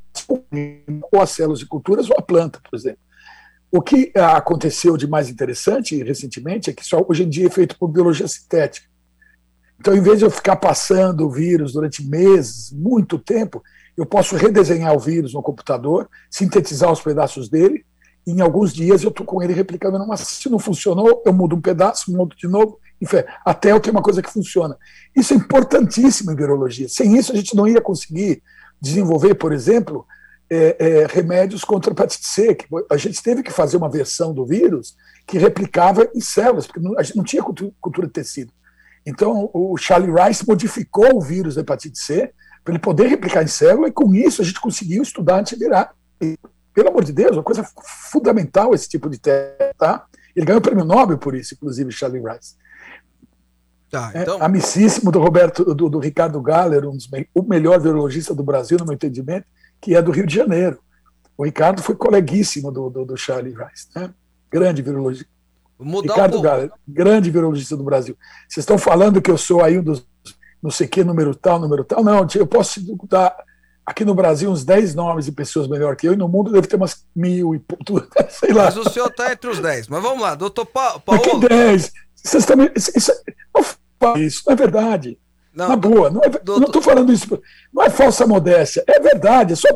[1.12, 3.00] ou a células e culturas ou a planta, por exemplo.
[3.72, 7.78] O que aconteceu de mais interessante recentemente é que só hoje em dia é feito
[7.78, 8.88] por biologia sintética.
[9.80, 13.64] Então, em vez de eu ficar passando o vírus durante meses, muito tempo,
[13.98, 17.84] eu posso redesenhar o vírus no computador, sintetizar os pedaços dele,
[18.26, 20.16] e em alguns dias eu estou com ele replicando numa.
[20.16, 24.02] Se não funcionou, eu mudo um pedaço, mudo de novo, enfim, até eu ter uma
[24.02, 24.78] coisa que funciona.
[25.16, 26.88] Isso é importantíssimo em virologia.
[26.88, 28.42] Sem isso, a gente não ia conseguir
[28.84, 30.06] desenvolver, por exemplo,
[30.50, 32.54] é, é, remédios contra a hepatite C.
[32.54, 36.86] Que a gente teve que fazer uma versão do vírus que replicava em células, porque
[36.98, 38.52] a gente não tinha cultura, de tecido.
[39.06, 43.48] Então, o Charlie Rice modificou o vírus da hepatite C para ele poder replicar em
[43.48, 45.90] célula, e com isso a gente conseguiu estudar antiviral.
[46.74, 47.66] Pelo amor de Deus, uma coisa
[48.12, 50.06] fundamental esse tipo de teste, tá?
[50.36, 52.56] Ele ganhou o prêmio Nobel por isso, inclusive, Charlie Rice.
[53.94, 54.40] Tá, é, então...
[54.40, 58.76] É, amicíssimo do Roberto, do, do Ricardo Galler, um dos, o melhor virologista do Brasil,
[58.80, 59.46] no meu entendimento,
[59.80, 60.80] que é do Rio de Janeiro.
[61.38, 64.12] O Ricardo foi coleguíssimo do, do, do Charlie Rice, né?
[64.52, 65.28] grande virologista.
[65.80, 68.18] Ricardo um Galler, grande virologista do Brasil.
[68.50, 70.04] Vocês estão falando que eu sou aí um dos
[70.62, 72.04] não sei que, número tal, número tal.
[72.04, 73.36] Não, eu posso dar
[73.86, 76.66] aqui no Brasil uns 10 nomes de pessoas melhor que eu, e no mundo deve
[76.66, 77.62] ter umas mil e
[78.30, 78.66] sei lá.
[78.66, 79.88] Mas o senhor está entre os 10.
[79.88, 81.22] Mas vamos lá, doutor pa Paulo.
[81.22, 81.92] Que 10?
[82.16, 82.72] Vocês também.
[82.76, 83.12] Isso, isso,
[84.18, 85.20] isso, não é verdade.
[85.54, 86.60] Não, Na boa, não, é, doutor...
[86.60, 87.42] não estou falando isso,
[87.72, 89.54] não é falsa modéstia, é verdade.
[89.54, 89.68] É só,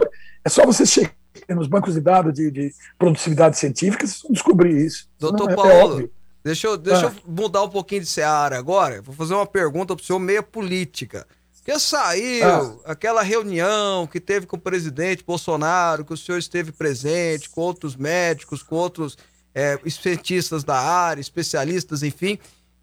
[0.44, 1.14] é só você chegar
[1.50, 5.08] nos bancos de dados de, de produtividade científica, vocês vão descobrir isso.
[5.20, 6.10] Doutor é, é Paulo, é
[6.44, 7.12] deixa, eu, deixa ah.
[7.12, 9.02] eu mudar um pouquinho de seara agora.
[9.02, 11.28] Vou fazer uma pergunta para o senhor meia política.
[11.64, 12.76] Que saiu ah.
[12.86, 17.96] aquela reunião que teve com o presidente Bolsonaro, que o senhor esteve presente, com outros
[17.96, 19.18] médicos, com outros
[19.54, 22.40] é, cientistas da área, especialistas, enfim.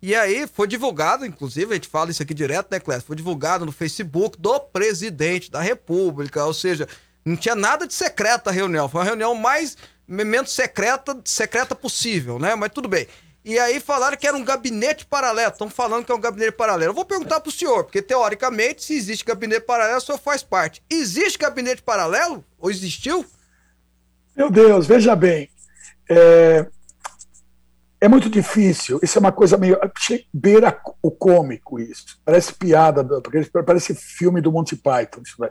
[0.06, 3.06] E aí foi divulgado, inclusive, a gente fala isso aqui direto, né, Clécio?
[3.06, 6.86] Foi divulgado no Facebook do presidente da República, ou seja,
[7.24, 12.38] não tinha nada de secreta a reunião, foi uma reunião mais menos secreta, secreta possível,
[12.38, 12.54] né?
[12.54, 13.08] Mas tudo bem.
[13.42, 15.52] E aí falaram que era um gabinete paralelo.
[15.52, 16.90] Estão falando que é um gabinete paralelo.
[16.90, 20.82] Eu vou perguntar pro senhor, porque teoricamente, se existe gabinete paralelo, o senhor faz parte.
[20.90, 22.44] Existe gabinete paralelo?
[22.58, 23.24] Ou existiu?
[24.36, 25.48] Meu Deus, veja bem.
[26.10, 26.66] É,
[28.00, 29.00] é muito difícil.
[29.02, 29.78] Isso é uma coisa meio.
[30.32, 32.20] beira o cômico, isso.
[32.24, 33.04] Parece piada,
[33.64, 35.50] parece filme do Monty Python, isso daí.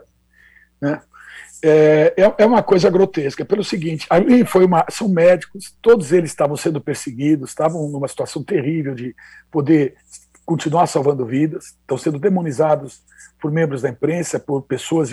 [0.80, 1.00] Né?
[1.62, 3.44] É, é, é uma coisa grotesca.
[3.44, 8.44] Pelo seguinte, ali foi uma, são médicos, todos eles estavam sendo perseguidos, estavam numa situação
[8.44, 9.14] terrível de
[9.50, 9.94] poder
[10.44, 13.02] continuar salvando vidas, estão sendo demonizados
[13.40, 15.10] por membros da imprensa, por pessoas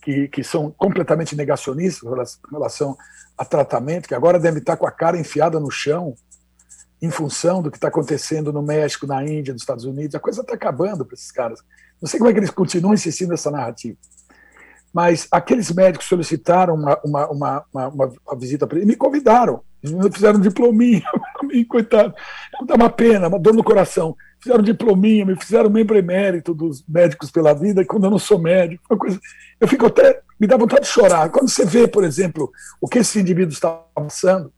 [0.00, 2.96] que, que são completamente negacionistas em relação
[3.36, 6.14] a tratamento, que agora devem estar com a cara enfiada no chão,
[7.02, 10.14] em função do que está acontecendo no México, na Índia, nos Estados Unidos.
[10.14, 11.60] A coisa está acabando para esses caras.
[12.00, 13.98] Não sei como é que eles continuam insistindo nessa narrativa.
[14.94, 19.62] Mas aqueles médicos solicitaram uma, uma, uma, uma, uma visita para ele, me convidaram.
[19.82, 21.02] Eles fizeram um diplominha,
[21.42, 22.14] mim, coitado.
[22.66, 24.16] Dá uma pena, uma dor no coração.
[24.40, 28.84] Fizeram diplominha, me fizeram membro emérito dos médicos pela vida, quando eu não sou médico.
[28.88, 29.20] Uma coisa,
[29.60, 30.20] eu fico até.
[30.38, 31.30] Me dá vontade de chorar.
[31.30, 34.52] Quando você vê, por exemplo, o que esses indivíduos estavam passando.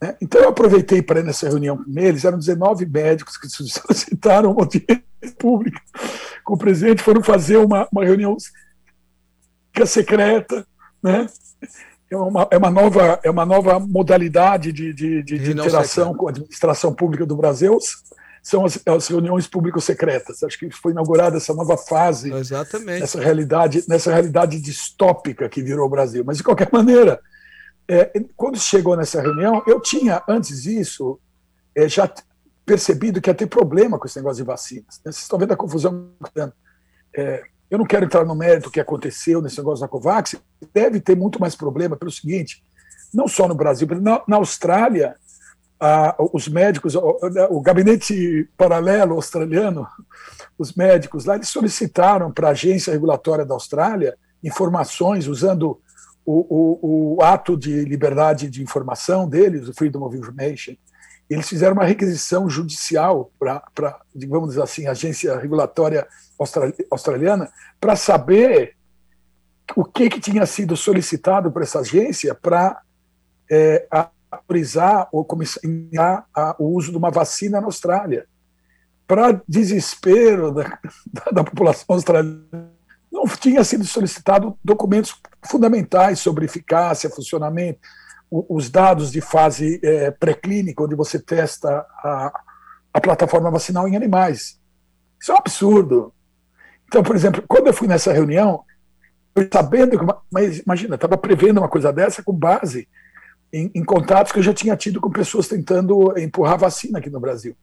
[0.00, 0.16] Né?
[0.20, 4.62] Então eu aproveitei para ir nessa reunião com eles, eram 19 médicos que solicitaram uma
[4.62, 5.02] audiência
[5.38, 5.80] pública
[6.44, 8.36] com o presidente, foram fazer uma, uma reunião
[9.84, 10.66] secreta,
[11.02, 11.26] né?
[12.10, 16.28] é uma, é uma, nova, é uma nova modalidade de, de, de, de interação com
[16.28, 17.78] a administração pública do Brasil,
[18.42, 20.42] são as, as reuniões público-secretas.
[20.44, 23.00] Acho que foi inaugurada essa nova fase Exatamente.
[23.00, 26.22] nessa realidade, nessa realidade distópica que virou o Brasil.
[26.24, 27.20] Mas, de qualquer maneira,
[27.88, 31.18] é, quando chegou nessa reunião, eu tinha, antes disso,
[31.74, 32.10] é, já
[32.64, 35.00] percebido que ia ter problema com esse negócio de vacinas.
[35.02, 36.10] Vocês estão vendo a confusão.
[37.14, 40.36] É, eu não quero entrar no mérito que aconteceu nesse negócio da Covax,
[40.72, 42.62] deve ter muito mais problema pelo seguinte,
[43.12, 45.16] não só no Brasil, na, na Austrália,
[46.32, 47.18] os médicos, o,
[47.50, 49.86] o, gabinete paralelo australiano,
[50.58, 55.80] os médicos lá, eles solicitaram para a agência regulatória da Austrália informações usando
[56.26, 56.44] o,
[56.82, 60.74] o, o ato de liberdade de informação deles, o Freedom of Information,
[61.30, 66.06] eles fizeram uma requisição judicial para, digamos assim, a agência regulatória
[66.90, 67.50] australiana,
[67.80, 68.76] para saber
[69.74, 72.80] o que, que tinha sido solicitado por essa agência para
[73.50, 73.86] é,
[74.30, 75.60] autorizar ou começar
[76.58, 78.26] o uso de uma vacina na Austrália.
[79.06, 80.78] Para desespero da,
[81.32, 82.72] da população australiana,
[83.10, 85.16] não tinha sido solicitado documentos
[85.46, 87.80] fundamentais sobre eficácia, funcionamento,
[88.30, 92.32] os dados de fase é, pré-clínica, onde você testa a,
[92.92, 94.58] a plataforma vacinal em animais.
[95.20, 96.12] Isso é um absurdo.
[96.86, 98.64] Então, por exemplo, quando eu fui nessa reunião,
[99.34, 102.88] eu sabendo que, mas imagina, estava prevendo uma coisa dessa com base
[103.52, 107.20] em, em, contatos que eu já tinha tido com pessoas tentando empurrar vacina aqui no
[107.20, 107.56] Brasil.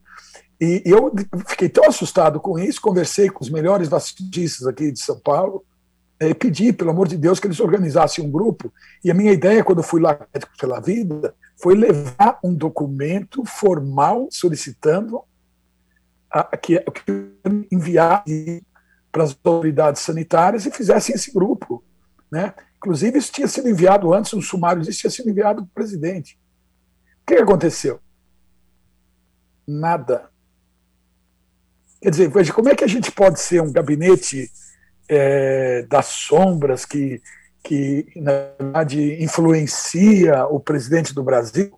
[0.62, 1.12] E, e eu
[1.48, 5.66] fiquei tão assustado com isso, conversei com os melhores vacinistas aqui de São Paulo,
[6.24, 8.72] é, pedi, pelo amor de Deus, que eles organizassem um grupo.
[9.04, 10.16] E a minha ideia, quando eu fui lá
[10.60, 15.22] pela vida, foi levar um documento formal solicitando
[16.32, 18.24] a, que, que enviar
[19.12, 21.84] para as autoridades sanitárias e fizessem esse grupo.
[22.32, 22.54] Né?
[22.78, 26.40] Inclusive, isso tinha sido enviado antes, um sumário disso tinha sido enviado para o presidente.
[27.22, 28.00] O que aconteceu?
[29.68, 30.30] Nada.
[32.02, 34.52] Quer dizer, veja, como é que a gente pode ser um gabinete
[35.08, 37.22] é, das sombras que,
[37.64, 41.72] que, na verdade, influencia o presidente do Brasil,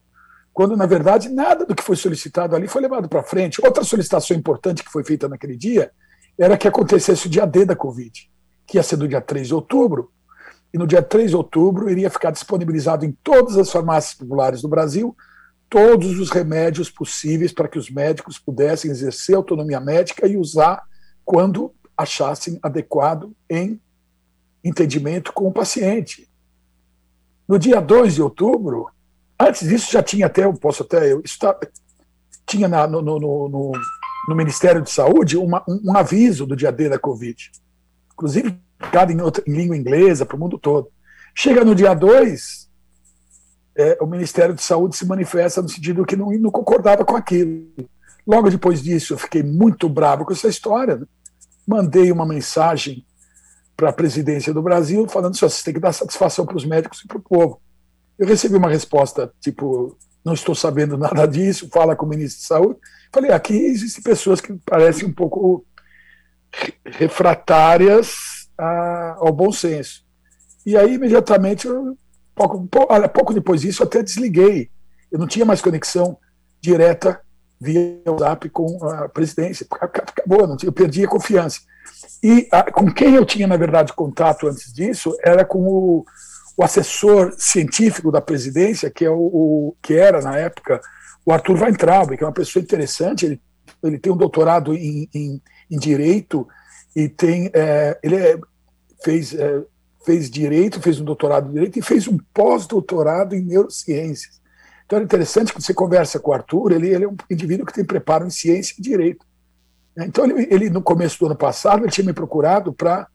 [0.53, 3.63] quando, na verdade, nada do que foi solicitado ali foi levado para frente.
[3.63, 5.91] Outra solicitação importante que foi feita naquele dia
[6.39, 8.29] era que acontecesse o dia D da Covid,
[8.65, 10.11] que ia ser do dia 3 de outubro,
[10.73, 14.67] e no dia 3 de outubro iria ficar disponibilizado em todas as farmácias populares do
[14.67, 15.15] Brasil
[15.69, 20.81] todos os remédios possíveis para que os médicos pudessem exercer autonomia médica e usar
[21.25, 23.79] quando achassem adequado em
[24.63, 26.29] entendimento com o paciente.
[27.47, 28.87] No dia 2 de outubro,
[29.39, 31.55] antes disso já tinha até, eu posso até, eu, tá,
[32.45, 33.71] tinha na, no, no, no,
[34.27, 37.51] no, Ministério de Saúde uma, um, um, aviso do dia D da Covid,
[38.13, 38.59] inclusive
[38.91, 40.89] cada em, outra, em língua inglesa para o mundo todo.
[41.35, 42.69] Chega no dia 2,
[43.77, 47.67] é, o Ministério de Saúde se manifesta no sentido que não, não concordava com aquilo.
[48.25, 50.95] Logo depois disso, eu fiquei muito bravo com essa história.
[50.97, 51.05] Né?
[51.67, 53.05] Mandei uma mensagem
[53.75, 57.07] para a presidência do Brasil falando assim, têm que dar satisfação para os médicos e
[57.07, 57.61] para o povo.
[58.17, 62.47] Eu recebi uma resposta tipo, não estou sabendo nada disso, fala com o ministro de
[62.47, 62.79] Saúde.
[63.13, 65.65] Falei, aqui existem pessoas que parecem um pouco
[66.85, 68.15] refratárias
[69.17, 70.05] ao bom senso.
[70.65, 71.97] E aí, imediatamente, eu,
[72.33, 72.67] pouco,
[73.13, 74.69] pouco depois disso, eu até desliguei.
[75.11, 76.17] Eu não tinha mais conexão
[76.61, 77.21] direta
[77.65, 79.65] via WhatsApp com a presidência.
[79.71, 81.61] Acabou, não, eu perdi a confiança.
[82.23, 86.05] E a, com quem eu tinha, na verdade, contato antes disso era com o,
[86.55, 90.79] o assessor científico da presidência, que, é o, o, que era, na época,
[91.25, 93.41] o Arthur Weintraub, que é uma pessoa interessante, ele,
[93.83, 96.47] ele tem um doutorado em, em, em Direito
[96.95, 98.39] e tem, é, ele é,
[99.03, 99.63] fez, é,
[100.05, 104.39] fez Direito, fez um doutorado em Direito e fez um pós-doutorado em Neurociências.
[104.85, 107.73] Então é interessante que você conversa com o Arthur, ele, ele é um indivíduo que
[107.73, 109.25] tem preparo em ciência e direito.
[109.95, 110.05] Né?
[110.05, 113.07] Então ele, ele no começo do ano passado, ele tinha me procurado para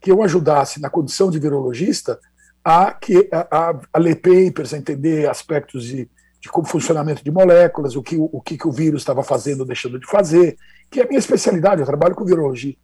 [0.00, 2.18] que eu ajudasse na condição de virologista
[2.64, 6.08] a, que, a, a, a ler papers, a entender aspectos de,
[6.40, 9.66] de como funcionamento de moléculas, o que o, que, que o vírus estava fazendo ou
[9.66, 10.56] deixando de fazer,
[10.90, 12.76] que é a minha especialidade, eu trabalho com virologia.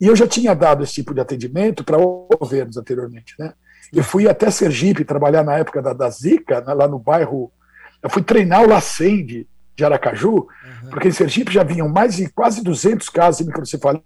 [0.00, 3.34] E eu já tinha dado esse tipo de atendimento para governos anteriormente.
[3.38, 3.52] Né?
[3.92, 7.52] Eu fui até Sergipe trabalhar na época da, da Zika, né, lá no bairro
[8.04, 10.90] eu fui treinar o Lacende de Aracaju, uhum.
[10.90, 14.02] porque em Sergipe já vinham mais de quase 200 casos de microcefalia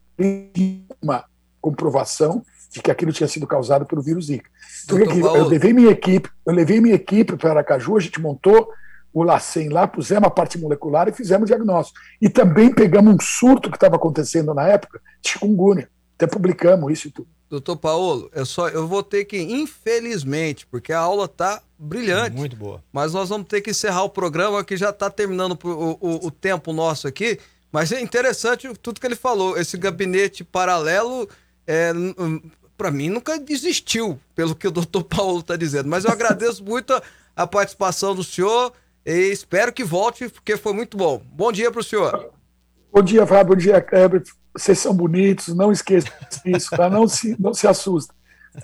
[1.03, 1.25] uma
[1.61, 4.49] comprovação de que aquilo tinha sido causado pelo vírus Zika.
[4.85, 8.69] Então, eu levei minha equipe, eu levei minha equipe para Aracaju, a gente montou
[9.13, 11.99] o LACEN lá, pusemos a parte molecular e fizemos o diagnóstico.
[12.21, 15.89] E também pegamos um surto que estava acontecendo na época, de chikungunya.
[16.15, 17.29] Até publicamos isso e tudo.
[17.49, 22.37] Doutor Paulo, eu só eu vou ter que, infelizmente, porque a aula tá brilhante.
[22.37, 22.83] Muito boa.
[22.93, 26.31] Mas nós vamos ter que encerrar o programa que já está terminando o, o, o,
[26.31, 27.39] tempo nosso aqui.
[27.73, 29.57] Mas é interessante tudo que ele falou.
[29.57, 31.27] Esse gabinete paralelo,
[31.67, 31.93] é,
[32.77, 35.89] para mim, nunca existiu, pelo que o doutor Paulo está dizendo.
[35.89, 37.03] Mas eu agradeço muito a,
[37.35, 38.75] a participação do senhor
[39.07, 41.23] e espero que volte, porque foi muito bom.
[41.33, 42.31] Bom dia para o senhor.
[42.93, 43.55] Bom dia, Fábio.
[43.55, 44.23] Bom dia, Kleber
[44.59, 46.09] vocês são bonitos, não esqueça
[46.45, 46.91] disso, tá?
[46.91, 48.15] não, se, não se assusta.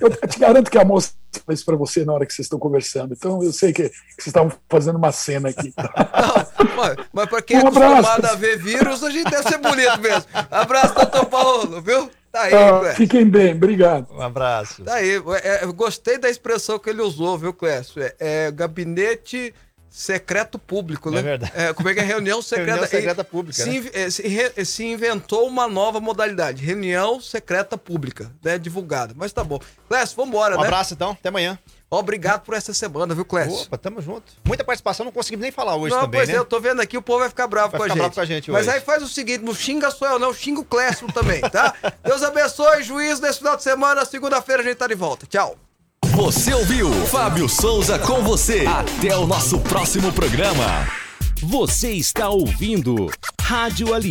[0.00, 1.12] Eu te garanto que a moça
[1.46, 3.14] fez isso para você na hora que vocês estão conversando.
[3.14, 5.72] Então eu sei que, que vocês estavam fazendo uma cena aqui.
[5.76, 9.58] Não, mas, mas para quem um é acostumado a ver vírus, a gente deve ser
[9.58, 10.24] bonito mesmo.
[10.50, 12.10] Abraço, doutor Paulo, viu?
[12.32, 14.08] Tá aí, ah, Fiquem bem, obrigado.
[14.12, 14.82] Um abraço.
[14.82, 18.02] Tá aí, é, é gostei da expressão que ele usou, viu, Clécio?
[18.02, 19.54] É, é gabinete
[19.94, 21.20] secreto público, né?
[21.20, 21.52] É verdade.
[21.54, 22.72] É, como é que é reunião secreta?
[22.72, 23.62] reunião secreta pública.
[23.62, 23.90] Se, né?
[23.92, 28.58] É, se, se, inventou uma nova modalidade, reunião secreta pública, né?
[28.58, 29.14] Divulgada.
[29.16, 29.60] Mas tá bom.
[29.88, 30.64] Clécio, vambora, um né?
[30.64, 31.56] Um abraço então, até amanhã.
[31.88, 33.66] Obrigado por essa semana, viu, Clécio?
[33.66, 34.32] Opa, tamo junto.
[34.44, 36.34] Muita participação, não conseguimos nem falar hoje não, também, pois né?
[36.34, 38.14] É, eu tô vendo aqui, o povo vai ficar bravo, vai com, ficar a bravo
[38.16, 38.50] com a gente.
[38.50, 41.72] Mas aí faz o seguinte, não xinga só eu não, xinga o Clécio também, tá?
[42.02, 45.24] Deus abençoe, juízo nesse final de semana, segunda-feira a gente tá de volta.
[45.24, 45.56] Tchau.
[46.14, 48.64] Você ouviu Fábio Souza com você.
[48.66, 50.86] Até o nosso próximo programa.
[51.42, 53.10] Você está ouvindo
[53.40, 54.02] Rádio Aliança.